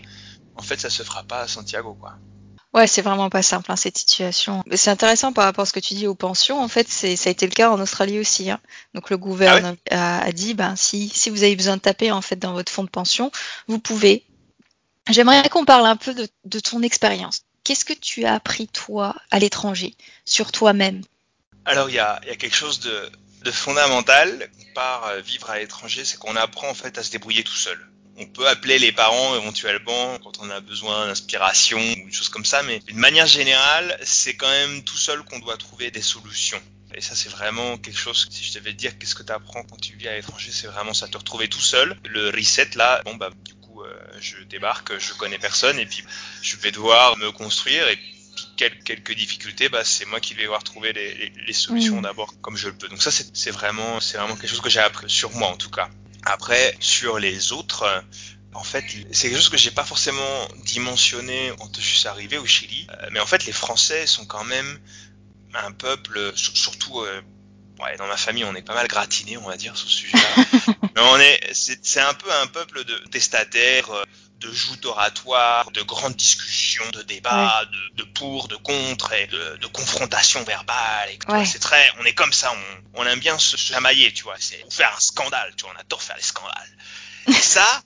en 0.58 0.64
fait 0.64 0.82
ça 0.82 0.90
se 0.90 1.04
fera 1.04 1.24
pas 1.24 1.42
à 1.42 1.48
Santiago 1.48 1.94
quoi. 1.94 2.18
Ouais, 2.76 2.88
c'est 2.88 3.02
vraiment 3.02 3.30
pas 3.30 3.42
simple 3.42 3.72
hein, 3.72 3.78
cette 3.78 3.98
situation. 3.98 4.62
C'est 4.76 4.90
intéressant 4.90 5.32
par 5.32 5.46
rapport 5.46 5.64
à 5.64 5.66
ce 5.66 5.72
que 5.72 5.80
tu 5.80 5.94
dis 5.94 6.08
aux 6.08 6.14
pensions. 6.14 6.62
En 6.62 6.68
fait, 6.68 6.90
c'est 6.90 7.16
ça 7.16 7.30
a 7.30 7.32
été 7.32 7.48
le 7.48 7.54
cas 7.54 7.72
en 7.72 7.80
Australie 7.80 8.20
aussi. 8.20 8.52
Hein. 8.52 8.60
Donc 8.94 9.10
le 9.10 9.18
gouvernement 9.18 9.78
ah 9.92 10.20
a, 10.20 10.32
dit, 10.34 10.54
ben 10.54 10.76
si 10.76 11.08
si 11.08 11.30
vous 11.30 11.44
avez 11.44 11.56
besoin 11.56 11.78
de 11.78 11.82
taper 11.82 12.12
en 12.12 12.22
fait 12.22 12.36
dans 12.36 12.52
votre 12.52 12.70
fonds 12.70 12.84
de 12.84 12.90
pension, 12.90 13.32
vous 13.68 13.80
pouvez. 13.80 14.26
J'aimerais 15.10 15.48
qu'on 15.48 15.64
parle 15.64 15.86
un 15.86 15.96
peu 15.96 16.14
de, 16.14 16.28
de 16.44 16.60
ton 16.60 16.82
expérience. 16.82 17.44
Qu'est-ce 17.64 17.86
que 17.86 17.94
tu 17.94 18.26
as 18.26 18.34
appris 18.34 18.68
toi 18.68 19.16
à 19.32 19.40
l'étranger 19.40 19.96
sur 20.26 20.52
toi-même? 20.52 21.02
Alors 21.64 21.90
il 21.90 21.96
y 21.96 22.00
a, 22.00 22.20
y 22.28 22.32
a 22.32 22.36
quelque 22.36 22.56
chose 22.56 22.82
de 22.82 23.10
de 23.46 23.52
fondamental, 23.52 24.50
on 24.60 24.74
part 24.74 25.06
euh, 25.06 25.22
vivre 25.22 25.50
à 25.50 25.60
l'étranger, 25.60 26.04
c'est 26.04 26.18
qu'on 26.18 26.36
apprend 26.36 26.68
en 26.68 26.74
fait 26.74 26.98
à 26.98 27.04
se 27.04 27.12
débrouiller 27.12 27.44
tout 27.44 27.56
seul. 27.56 27.80
On 28.18 28.26
peut 28.26 28.48
appeler 28.48 28.80
les 28.80 28.92
parents 28.92 29.36
éventuellement 29.36 30.18
quand 30.20 30.40
on 30.40 30.50
a 30.50 30.62
besoin 30.62 31.08
d'inspiration 31.08 31.80
ou 31.80 32.06
des 32.06 32.12
choses 32.12 32.30
comme 32.30 32.46
ça, 32.46 32.64
mais 32.64 32.80
d'une 32.80 32.98
manière 32.98 33.28
générale, 33.28 33.98
c'est 34.04 34.36
quand 34.36 34.50
même 34.50 34.84
tout 34.84 34.98
seul 34.98 35.24
qu'on 35.24 35.40
doit 35.40 35.58
trouver 35.58 35.92
des 35.92 36.02
solutions. 36.02 36.62
Et 36.94 37.02
ça, 37.02 37.14
c'est 37.14 37.30
vraiment 37.30 37.78
quelque 37.78 38.00
chose, 38.00 38.28
si 38.30 38.46
je 38.46 38.54
devais 38.54 38.72
te 38.72 38.78
dire 38.78 38.98
qu'est-ce 38.98 39.16
que 39.16 39.24
tu 39.24 39.32
apprends 39.34 39.64
quand 39.64 39.76
tu 39.76 39.96
vis 39.98 40.08
à 40.08 40.16
l'étranger, 40.16 40.52
c'est 40.54 40.68
vraiment 40.68 40.94
ça, 40.94 41.10
te 41.10 41.18
retrouver 41.18 41.50
tout 41.50 41.60
seul. 41.60 41.98
Le 42.06 42.30
reset, 42.30 42.70
là, 42.76 43.02
bon, 43.04 43.16
bah, 43.16 43.32
du 43.44 43.54
coup, 43.56 43.84
euh, 43.84 43.94
je 44.22 44.38
débarque, 44.44 44.98
je 44.98 45.14
connais 45.14 45.38
personne, 45.38 45.78
et 45.78 45.86
puis 45.86 46.06
je 46.42 46.56
vais 46.56 46.72
devoir 46.72 47.18
me 47.18 47.32
construire, 47.32 47.86
et 47.90 48.00
quelques 48.56 49.14
difficultés, 49.14 49.70
bah, 49.70 49.84
c'est 49.84 50.06
moi 50.06 50.20
qui 50.20 50.34
vais 50.34 50.44
devoir 50.44 50.64
trouver 50.64 50.94
les, 50.94 51.54
solutions 51.54 52.00
mm. 52.00 52.04
d'abord 52.04 52.34
comme 52.42 52.56
je 52.56 52.70
le 52.70 52.76
peux. 52.76 52.88
Donc 52.88 53.02
ça, 53.02 53.12
c'est 53.12 53.52
vraiment, 53.52 54.00
c'est 54.00 54.18
vraiment 54.18 54.36
quelque 54.36 54.50
chose 54.50 54.62
que 54.62 54.70
j'ai 54.70 54.80
appris 54.80 55.10
sur 55.10 55.32
moi 55.32 55.50
en 55.50 55.58
tout 55.58 55.70
cas. 55.70 55.90
Après, 56.26 56.76
sur 56.80 57.20
les 57.20 57.52
autres, 57.52 58.04
en 58.56 58.64
fait, 58.64 58.84
c'est 59.12 59.30
quelque 59.30 59.38
chose 59.38 59.50
que 59.50 59.58
j'ai 59.58 59.72
pas 59.72 59.84
forcément 59.84 60.48
dimensionné 60.64 61.52
quand 61.60 61.70
je 61.78 61.82
suis 61.82 62.08
arrivé 62.08 62.38
au 62.38 62.46
Chili. 62.46 62.88
Euh, 62.90 63.10
mais 63.12 63.20
en 63.20 63.26
fait, 63.26 63.46
les 63.46 63.52
Français 63.52 64.08
sont 64.08 64.26
quand 64.26 64.46
même 64.46 64.80
un 65.54 65.72
peuple, 65.72 66.32
surtout 66.36 67.02
euh, 67.02 67.22
ouais, 67.80 67.98
dans 67.98 68.08
ma 68.08 68.18
famille, 68.18 68.46
on 68.46 68.56
est 68.56 68.62
pas 68.62 68.74
mal 68.74 68.88
gratiné, 68.88 69.38
on 69.38 69.48
va 69.48 69.58
dire, 69.58 69.76
sur 69.78 69.90
ce 69.90 69.96
sujet-là. 69.96 70.46
mais 70.96 71.02
on 71.02 71.20
est, 71.20 71.40
c'est 71.54 72.00
un 72.00 72.14
peu 72.14 72.32
un 72.32 72.48
peuple 72.48 72.86
de 72.86 72.98
testataires, 73.12 73.92
euh, 73.92 74.04
de 74.40 74.52
joutes 74.52 74.86
oratoires, 74.86 75.72
de 75.72 75.82
grandes 75.82 76.16
discussions, 76.16 76.90
de 76.92 77.02
débats, 77.04 77.66
de, 77.96 78.04
pour, 78.04 78.48
de 78.48 78.56
contre 78.56 79.14
et 79.14 79.28
de, 79.28 79.58
de 79.58 79.68
confrontations 79.68 80.44
verbales. 80.44 81.18
C'est 81.46 81.60
très, 81.60 81.92
on 82.00 82.06
est 82.06 82.14
comme 82.14 82.34
ça, 82.34 82.54
on, 82.54 83.02
on 83.02 83.06
aime 83.06 83.20
bien 83.20 83.38
se 83.40 83.58
chamailler, 83.58 84.12
tu 84.14 84.24
vois. 84.24 84.36
C'est 84.40 84.64
faire 84.72 84.94
un 84.96 85.00
scandale, 85.00 85.54
tu 85.56 85.66
vois. 85.66 85.74
On 85.76 85.80
adore 85.80 86.02
faire 86.02 86.16
des 86.16 86.22
scandales. 86.22 86.78
Et 87.28 87.34
ça, 87.34 87.82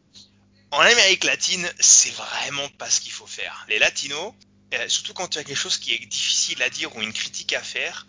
en 0.71 0.79
Amérique 0.79 1.23
latine, 1.23 1.69
c'est 1.79 2.13
vraiment 2.13 2.67
pas 2.77 2.89
ce 2.89 2.99
qu'il 2.99 3.11
faut 3.11 3.27
faire. 3.27 3.65
Les 3.69 3.79
latinos, 3.79 4.33
euh, 4.73 4.87
surtout 4.87 5.13
quand 5.13 5.27
tu 5.27 5.37
as 5.37 5.43
quelque 5.43 5.57
chose 5.57 5.77
qui 5.77 5.93
est 5.93 6.05
difficile 6.05 6.61
à 6.61 6.69
dire 6.69 6.95
ou 6.95 7.01
une 7.01 7.13
critique 7.13 7.53
à 7.53 7.61
faire, 7.61 8.07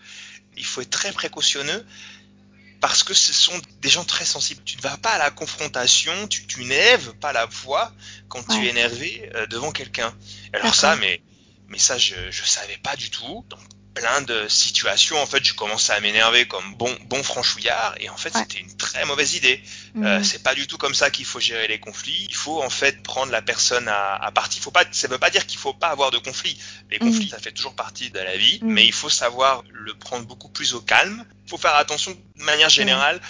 il 0.56 0.64
faut 0.64 0.80
être 0.80 0.90
très 0.90 1.12
précautionneux 1.12 1.86
parce 2.80 3.02
que 3.02 3.14
ce 3.14 3.32
sont 3.32 3.58
des 3.80 3.88
gens 3.88 4.04
très 4.04 4.24
sensibles. 4.24 4.62
Tu 4.64 4.76
ne 4.76 4.82
vas 4.82 4.96
pas 4.96 5.10
à 5.10 5.18
la 5.18 5.30
confrontation, 5.30 6.26
tu, 6.28 6.46
tu 6.46 6.64
n'élèves 6.64 7.12
pas 7.14 7.32
la 7.32 7.46
voix 7.46 7.92
quand 8.28 8.42
tu 8.42 8.64
es 8.64 8.70
énervé 8.70 9.30
euh, 9.34 9.46
devant 9.46 9.70
quelqu'un. 9.70 10.14
Alors 10.52 10.74
ça, 10.74 10.96
mais, 10.96 11.22
mais 11.68 11.78
ça, 11.78 11.98
je 11.98 12.14
ne 12.14 12.30
savais 12.30 12.78
pas 12.78 12.96
du 12.96 13.10
tout. 13.10 13.44
Plein 14.00 14.22
de 14.22 14.48
situations, 14.48 15.20
en 15.20 15.26
fait, 15.26 15.44
je 15.44 15.52
commençais 15.54 15.92
à 15.92 16.00
m'énerver 16.00 16.46
comme 16.46 16.74
bon, 16.74 16.94
bon 17.06 17.22
franchouillard, 17.22 17.94
et 18.00 18.08
en 18.08 18.16
fait, 18.16 18.34
c'était 18.34 18.58
une 18.58 18.74
très 18.76 19.04
mauvaise 19.04 19.34
idée. 19.34 19.62
Euh, 19.96 20.18
mhm. 20.18 20.24
c'est 20.24 20.42
pas 20.42 20.54
du 20.54 20.66
tout 20.66 20.78
comme 20.78 20.94
ça 20.94 21.10
qu'il 21.10 21.24
faut 21.24 21.40
gérer 21.40 21.68
les 21.68 21.78
conflits. 21.78 22.26
Il 22.28 22.34
faut 22.34 22.62
en 22.62 22.70
fait 22.70 23.02
prendre 23.02 23.30
la 23.30 23.42
personne 23.42 23.88
à, 23.88 24.14
à 24.14 24.30
partie. 24.30 24.60
Faut 24.60 24.70
pas, 24.70 24.84
ça 24.90 25.08
veut 25.08 25.18
pas 25.18 25.30
dire 25.30 25.46
qu'il 25.46 25.58
faut 25.58 25.74
pas 25.74 25.88
avoir 25.88 26.10
de 26.10 26.18
conflits. 26.18 26.58
Les 26.90 26.98
mhm. 26.98 27.08
conflits, 27.08 27.28
ça 27.28 27.38
fait 27.38 27.52
toujours 27.52 27.74
partie 27.74 28.10
de 28.10 28.18
la 28.18 28.36
vie, 28.36 28.58
mhm. 28.62 28.72
mais 28.72 28.86
il 28.86 28.92
faut 28.92 29.10
savoir 29.10 29.64
le 29.70 29.94
prendre 29.94 30.26
beaucoup 30.26 30.48
plus 30.48 30.74
au 30.74 30.80
calme. 30.80 31.24
Il 31.46 31.50
faut 31.50 31.58
faire 31.58 31.74
attention 31.74 32.12
de 32.12 32.44
manière 32.44 32.70
générale 32.70 33.20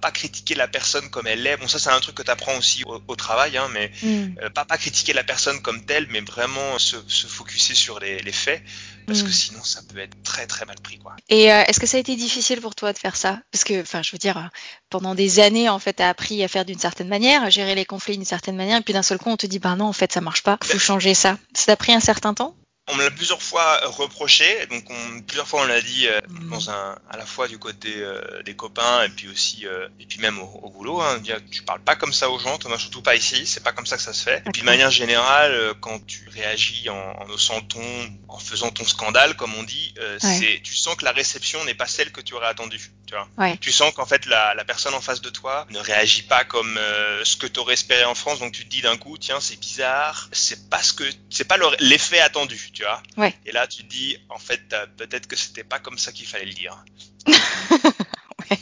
pas 0.00 0.10
critiquer 0.10 0.54
la 0.54 0.68
personne 0.68 1.08
comme 1.10 1.26
elle 1.26 1.46
est. 1.46 1.56
Bon, 1.56 1.68
ça, 1.68 1.78
c'est 1.78 1.90
un 1.90 2.00
truc 2.00 2.14
que 2.14 2.22
tu 2.22 2.30
apprends 2.30 2.56
aussi 2.56 2.84
au, 2.84 3.16
travail, 3.16 3.56
hein, 3.56 3.68
mais 3.72 3.90
euh, 4.04 4.50
pas, 4.50 4.64
pas 4.64 4.78
critiquer 4.78 5.12
la 5.12 5.24
personne 5.24 5.60
comme 5.62 5.84
telle, 5.84 6.06
mais 6.10 6.20
vraiment 6.20 6.78
se, 6.78 6.96
se 7.06 7.26
focuser 7.26 7.74
sur 7.74 8.00
les, 8.00 8.20
les 8.20 8.32
faits 8.32 8.62
parce 9.10 9.22
que 9.22 9.28
mm. 9.28 9.32
sinon 9.32 9.64
ça 9.64 9.80
peut 9.82 9.98
être 9.98 10.16
très 10.22 10.46
très 10.46 10.64
mal 10.64 10.76
pris 10.80 10.98
quoi. 10.98 11.16
Et 11.28 11.52
euh, 11.52 11.62
est-ce 11.66 11.80
que 11.80 11.86
ça 11.86 11.96
a 11.96 12.00
été 12.00 12.16
difficile 12.16 12.60
pour 12.60 12.74
toi 12.74 12.92
de 12.92 12.98
faire 12.98 13.16
ça? 13.16 13.40
Parce 13.50 13.64
que 13.64 13.82
enfin 13.82 14.02
je 14.02 14.12
veux 14.12 14.18
dire 14.18 14.50
pendant 14.88 15.14
des 15.14 15.40
années 15.40 15.68
en 15.68 15.78
fait 15.78 15.94
tu 15.94 16.02
as 16.02 16.08
appris 16.08 16.42
à 16.44 16.48
faire 16.48 16.64
d'une 16.64 16.78
certaine 16.78 17.08
manière, 17.08 17.42
à 17.42 17.50
gérer 17.50 17.74
les 17.74 17.84
conflits 17.84 18.16
d'une 18.16 18.24
certaine 18.24 18.56
manière 18.56 18.78
et 18.78 18.82
puis 18.82 18.94
d'un 18.94 19.02
seul 19.02 19.18
coup 19.18 19.30
on 19.30 19.36
te 19.36 19.46
dit 19.46 19.58
bah 19.58 19.74
non 19.76 19.86
en 19.86 19.92
fait 19.92 20.12
ça 20.12 20.20
marche 20.20 20.42
pas, 20.42 20.58
faut 20.62 20.74
ben 20.74 20.78
changer 20.78 21.14
ça. 21.14 21.38
Ça 21.54 21.66
t'a 21.66 21.76
pris 21.76 21.92
un 21.92 22.00
certain 22.00 22.34
temps? 22.34 22.54
On 22.92 22.96
me 22.96 23.02
l'a 23.02 23.10
plusieurs 23.10 23.42
fois 23.42 23.80
reproché, 23.86 24.66
donc 24.70 24.84
on, 24.90 25.20
plusieurs 25.22 25.46
fois 25.46 25.62
on 25.62 25.66
l'a 25.66 25.80
dit 25.80 26.06
euh, 26.06 26.20
mm. 26.28 26.50
dans 26.50 26.70
un, 26.70 26.96
à 27.08 27.16
la 27.16 27.26
fois 27.26 27.48
du 27.48 27.58
côté 27.58 27.94
euh, 27.96 28.42
des 28.42 28.54
copains 28.54 29.04
et 29.04 29.08
puis 29.08 29.28
aussi 29.28 29.66
euh, 29.66 29.88
et 29.98 30.06
puis 30.06 30.18
même 30.18 30.38
au, 30.38 30.70
boulot. 30.70 31.00
Hein, 31.00 31.18
dire 31.18 31.38
tu 31.50 31.62
parles 31.62 31.80
pas 31.80 31.96
comme 31.96 32.12
ça 32.12 32.30
aux 32.30 32.38
gens, 32.38 32.58
Thomas, 32.58 32.78
surtout 32.78 33.02
pas 33.02 33.16
ici, 33.16 33.46
c'est 33.46 33.62
pas 33.62 33.72
comme 33.72 33.86
ça 33.86 33.96
que 33.96 34.02
ça 34.02 34.12
se 34.12 34.22
fait. 34.22 34.42
Et 34.46 34.50
puis 34.50 34.62
de 34.62 34.66
manière 34.66 34.90
générale, 34.90 35.74
quand 35.80 36.04
tu 36.06 36.28
réagis 36.28 36.88
en, 36.88 36.94
en 36.94 37.28
haussant 37.30 37.60
ton, 37.60 37.82
en 38.28 38.38
faisant 38.38 38.70
ton 38.70 38.84
scandale, 38.84 39.36
comme 39.36 39.54
on 39.54 39.62
dit, 39.62 39.94
c'est 40.18 40.60
tu 40.62 40.74
sens 40.74 40.96
que 40.96 41.04
la 41.04 41.12
réception 41.12 41.64
n'est 41.64 41.74
pas 41.74 41.86
celle 41.86 42.12
que 42.12 42.20
tu 42.20 42.34
aurais 42.34 42.48
attendue. 42.48 42.90
Tu 43.06 43.14
vois, 43.14 43.56
tu 43.56 43.72
sens 43.72 43.92
qu'en 43.92 44.06
fait 44.06 44.26
la, 44.26 44.54
la, 44.54 44.64
personne 44.64 44.94
en 44.94 45.00
face 45.00 45.20
de 45.20 45.30
toi 45.30 45.66
ne 45.70 45.80
réagit 45.80 46.22
pas 46.22 46.44
comme 46.44 46.78
ce 47.24 47.36
que 47.36 47.46
tu 47.46 47.58
aurais 47.58 47.74
espéré 47.74 48.04
en 48.04 48.14
France, 48.14 48.38
donc 48.38 48.52
tu 48.52 48.64
te 48.64 48.70
dis 48.70 48.82
d'un 48.82 48.96
coup 48.96 49.18
tiens 49.18 49.40
c'est 49.40 49.58
bizarre, 49.58 50.28
c'est 50.32 50.70
pas 50.70 50.82
ce 50.82 50.92
que 50.92 51.04
c'est 51.28 51.44
pas 51.44 51.56
l'effet 51.80 52.20
attendu 52.20 52.70
tu 52.72 52.79
vois. 52.82 53.02
Ouais. 53.16 53.34
Et 53.46 53.52
là, 53.52 53.66
tu 53.66 53.84
te 53.84 53.88
dis, 53.88 54.16
en 54.28 54.38
fait, 54.38 54.74
peut-être 54.96 55.26
que 55.26 55.36
c'était 55.36 55.64
pas 55.64 55.78
comme 55.78 55.98
ça 55.98 56.12
qu'il 56.12 56.26
fallait 56.26 56.46
le 56.46 56.54
dire. 56.54 56.84
ouais. 57.26 58.58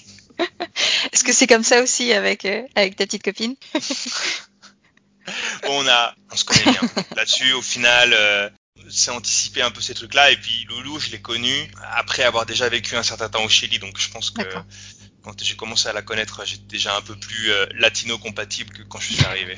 Est-ce 1.13 1.25
que 1.25 1.33
c'est 1.33 1.47
comme 1.47 1.65
ça 1.65 1.83
aussi 1.83 2.13
avec, 2.13 2.45
euh, 2.45 2.63
avec 2.75 2.97
ta 2.97 3.05
petite 3.07 3.23
copine? 3.23 3.57
On 5.69 5.87
a, 5.87 6.15
on 6.33 6.37
se 6.37 6.45
connaît 6.45 6.63
bien. 6.63 6.81
Là-dessus, 7.17 7.53
au 7.53 7.61
final, 7.61 8.15
euh, 8.15 8.49
c'est 8.89 9.11
anticiper 9.11 9.61
un 9.61 9.71
peu 9.71 9.83
ces 9.83 9.95
trucs-là. 9.95 10.31
Et 10.31 10.37
puis 10.37 10.65
Loulou, 10.69 10.99
je 10.99 11.11
l'ai 11.11 11.21
connu 11.21 11.71
après 11.93 12.23
avoir 12.23 12.47
déjà 12.47 12.69
vécu 12.69 12.97
un 12.97 13.03
certain 13.03 13.29
temps 13.29 13.45
au 13.45 13.49
Chili, 13.49 13.79
donc 13.79 13.99
je 13.99 14.11
pense 14.11 14.31
que 14.31 14.43
quand 15.23 15.43
j'ai 15.43 15.57
commencé 15.57 15.89
à 15.89 15.93
la 15.93 16.03
connaître, 16.03 16.45
j'étais 16.47 16.65
déjà 16.67 16.97
un 16.97 17.03
peu 17.03 17.15
plus 17.15 17.51
euh, 17.51 17.67
latino-compatible 17.75 18.73
que 18.73 18.83
quand 18.83 19.01
je 19.01 19.13
suis 19.13 19.25
arrivé. 19.25 19.57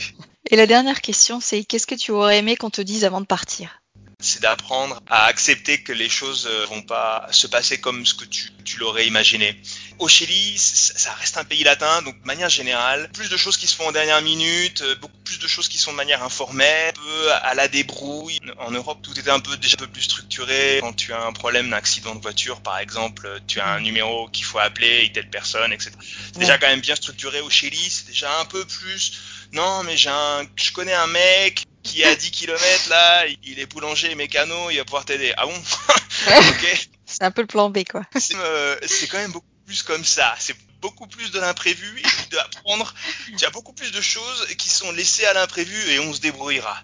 Et 0.51 0.57
la 0.57 0.67
dernière 0.67 1.01
question, 1.01 1.41
c'est 1.41 1.65
qu'est-ce 1.65 1.87
que 1.87 1.95
tu 1.95 2.11
aurais 2.11 2.39
aimé 2.39 2.57
qu'on 2.57 2.71
te 2.71 2.81
dise 2.81 3.05
avant 3.05 3.21
de 3.21 3.27
partir? 3.27 3.80
C'est 4.21 4.43
d'apprendre 4.43 5.01
à 5.09 5.25
accepter 5.27 5.83
que 5.83 5.93
les 5.93 6.09
choses 6.09 6.49
euh, 6.51 6.67
vont 6.67 6.83
pas 6.83 7.27
se 7.31 7.47
passer 7.47 7.81
comme 7.81 8.05
ce 8.07 8.15
que 8.15 8.25
tu, 8.25 8.51
tu 8.65 8.79
l'aurais 8.79 9.07
imaginé. 9.07 9.61
Au 9.99 10.09
Chili, 10.09 10.55
ça 10.59 11.13
reste 11.15 11.37
un 11.37 11.45
pays 11.45 11.63
latin, 11.63 12.03
donc 12.03 12.21
de 12.21 12.27
manière 12.27 12.49
générale, 12.49 13.11
plus 13.13 13.29
de 13.29 13.37
choses 13.37 13.57
qui 13.57 13.67
se 13.67 13.77
font 13.77 13.89
en 13.89 13.93
dernière 13.93 14.23
minute, 14.23 14.83
euh, 14.83 14.95
beaucoup 14.97 15.19
plus 15.25 15.39
de 15.39 15.47
choses 15.47 15.69
qui 15.69 15.79
sont 15.79 15.93
de 15.93 15.97
manière 15.97 16.23
informelle, 16.23 16.95
un 16.97 17.01
peu 17.01 17.33
à 17.33 17.55
la 17.55 17.69
débrouille. 17.69 18.39
En 18.59 18.71
Europe, 18.71 18.99
tout 19.03 19.19
était 19.19 19.31
un 19.31 19.41
peu 19.41 19.57
déjà 19.57 19.77
un 19.79 19.85
peu 19.85 19.87
plus 19.87 20.03
structuré. 20.03 20.79
Quand 20.81 20.95
tu 20.95 21.13
as 21.13 21.23
un 21.23 21.33
problème 21.33 21.71
d'accident 21.71 22.15
de 22.15 22.21
voiture, 22.21 22.61
par 22.61 22.79
exemple, 22.79 23.41
tu 23.47 23.61
as 23.61 23.69
un 23.69 23.81
numéro 23.81 24.29
qu'il 24.29 24.45
faut 24.45 24.59
appeler, 24.59 25.05
et 25.05 25.13
telle 25.13 25.29
personne, 25.29 25.73
etc. 25.73 25.93
C'est 26.33 26.39
déjà 26.39 26.59
quand 26.59 26.69
même 26.69 26.81
bien 26.81 26.97
structuré 26.97 27.41
au 27.41 27.51
Chili, 27.51 27.91
c'est 27.91 28.07
déjà 28.07 28.41
un 28.41 28.45
peu 28.45 28.65
plus 28.65 29.13
non 29.53 29.83
mais 29.83 29.97
j'ai 29.97 30.11
un, 30.11 30.47
je 30.57 30.73
connais 30.73 30.95
un 30.95 31.07
mec 31.09 31.65
qui 31.91 32.05
a 32.05 32.15
10 32.15 32.31
km 32.31 32.89
là, 32.89 33.27
il 33.43 33.59
est 33.59 33.67
boulanger, 33.67 34.15
mécano, 34.15 34.71
il 34.71 34.79
va 34.79 34.85
pouvoir 34.85 35.05
t'aider. 35.05 35.33
Ah 35.37 35.47
bon 35.47 35.55
Ok. 36.29 36.89
C'est 37.07 37.25
un 37.25 37.31
peu 37.31 37.43
le 37.43 37.47
plan 37.47 37.71
B 37.71 37.81
quoi. 37.91 38.03
Euh, 38.35 38.77
c'est 38.87 39.09
quand 39.09 39.19
même 39.19 39.33
beaucoup 39.33 39.47
plus 39.67 39.83
comme 39.83 40.05
ça. 40.05 40.35
C'est 40.39 40.57
beaucoup 40.81 41.07
plus 41.07 41.31
de 41.33 41.41
l'imprévu 41.41 42.01
et 42.01 42.35
d'apprendre. 42.35 42.95
Il 43.29 43.41
y 43.41 43.45
a 43.45 43.51
beaucoup 43.51 43.73
plus 43.73 43.91
de 43.91 44.01
choses 44.01 44.47
qui 44.57 44.69
sont 44.69 44.93
laissées 44.93 45.27
à 45.27 45.35
l'imprévu 45.35 45.77
et 45.91 45.99
on 45.99 46.13
se 46.13 46.21
débrouillera. 46.21 46.77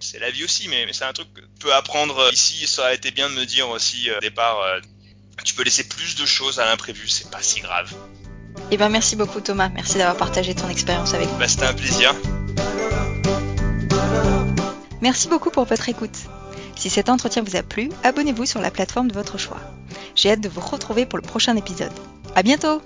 C'est 0.00 0.18
la 0.18 0.30
vie 0.30 0.44
aussi, 0.44 0.68
mais, 0.68 0.86
c'est 0.92 1.04
un 1.04 1.12
truc 1.12 1.32
que 1.32 1.40
tu 1.40 1.46
peux 1.60 1.74
apprendre 1.74 2.30
ici. 2.32 2.66
Ça 2.66 2.82
aurait 2.82 2.94
été 2.94 3.10
bien 3.10 3.28
de 3.28 3.34
me 3.34 3.44
dire 3.44 3.68
aussi 3.70 4.10
euh, 4.10 4.18
au 4.18 4.20
départ, 4.20 4.60
euh, 4.60 4.80
tu 5.44 5.54
peux 5.54 5.64
laisser 5.64 5.88
plus 5.88 6.14
de 6.14 6.26
choses 6.26 6.60
à 6.60 6.64
l'imprévu, 6.64 7.08
c'est 7.08 7.30
pas 7.30 7.42
si 7.42 7.60
grave. 7.60 7.92
Eh 8.70 8.76
ben 8.76 8.88
merci 8.88 9.16
beaucoup 9.16 9.40
Thomas, 9.40 9.68
merci 9.68 9.98
d'avoir 9.98 10.16
partagé 10.16 10.54
ton 10.54 10.68
expérience 10.68 11.12
avec 11.14 11.28
nous. 11.28 11.38
Bah, 11.38 11.48
C'était 11.48 11.66
un 11.66 11.74
plaisir. 11.74 12.14
Merci 15.04 15.28
beaucoup 15.28 15.50
pour 15.50 15.66
votre 15.66 15.90
écoute. 15.90 16.16
Si 16.76 16.88
cet 16.88 17.10
entretien 17.10 17.42
vous 17.42 17.56
a 17.56 17.62
plu, 17.62 17.90
abonnez-vous 18.04 18.46
sur 18.46 18.62
la 18.62 18.70
plateforme 18.70 19.08
de 19.08 19.12
votre 19.12 19.36
choix. 19.36 19.60
J'ai 20.16 20.30
hâte 20.30 20.40
de 20.40 20.48
vous 20.48 20.62
retrouver 20.62 21.04
pour 21.04 21.18
le 21.18 21.22
prochain 21.22 21.54
épisode. 21.56 21.92
À 22.34 22.42
bientôt! 22.42 22.80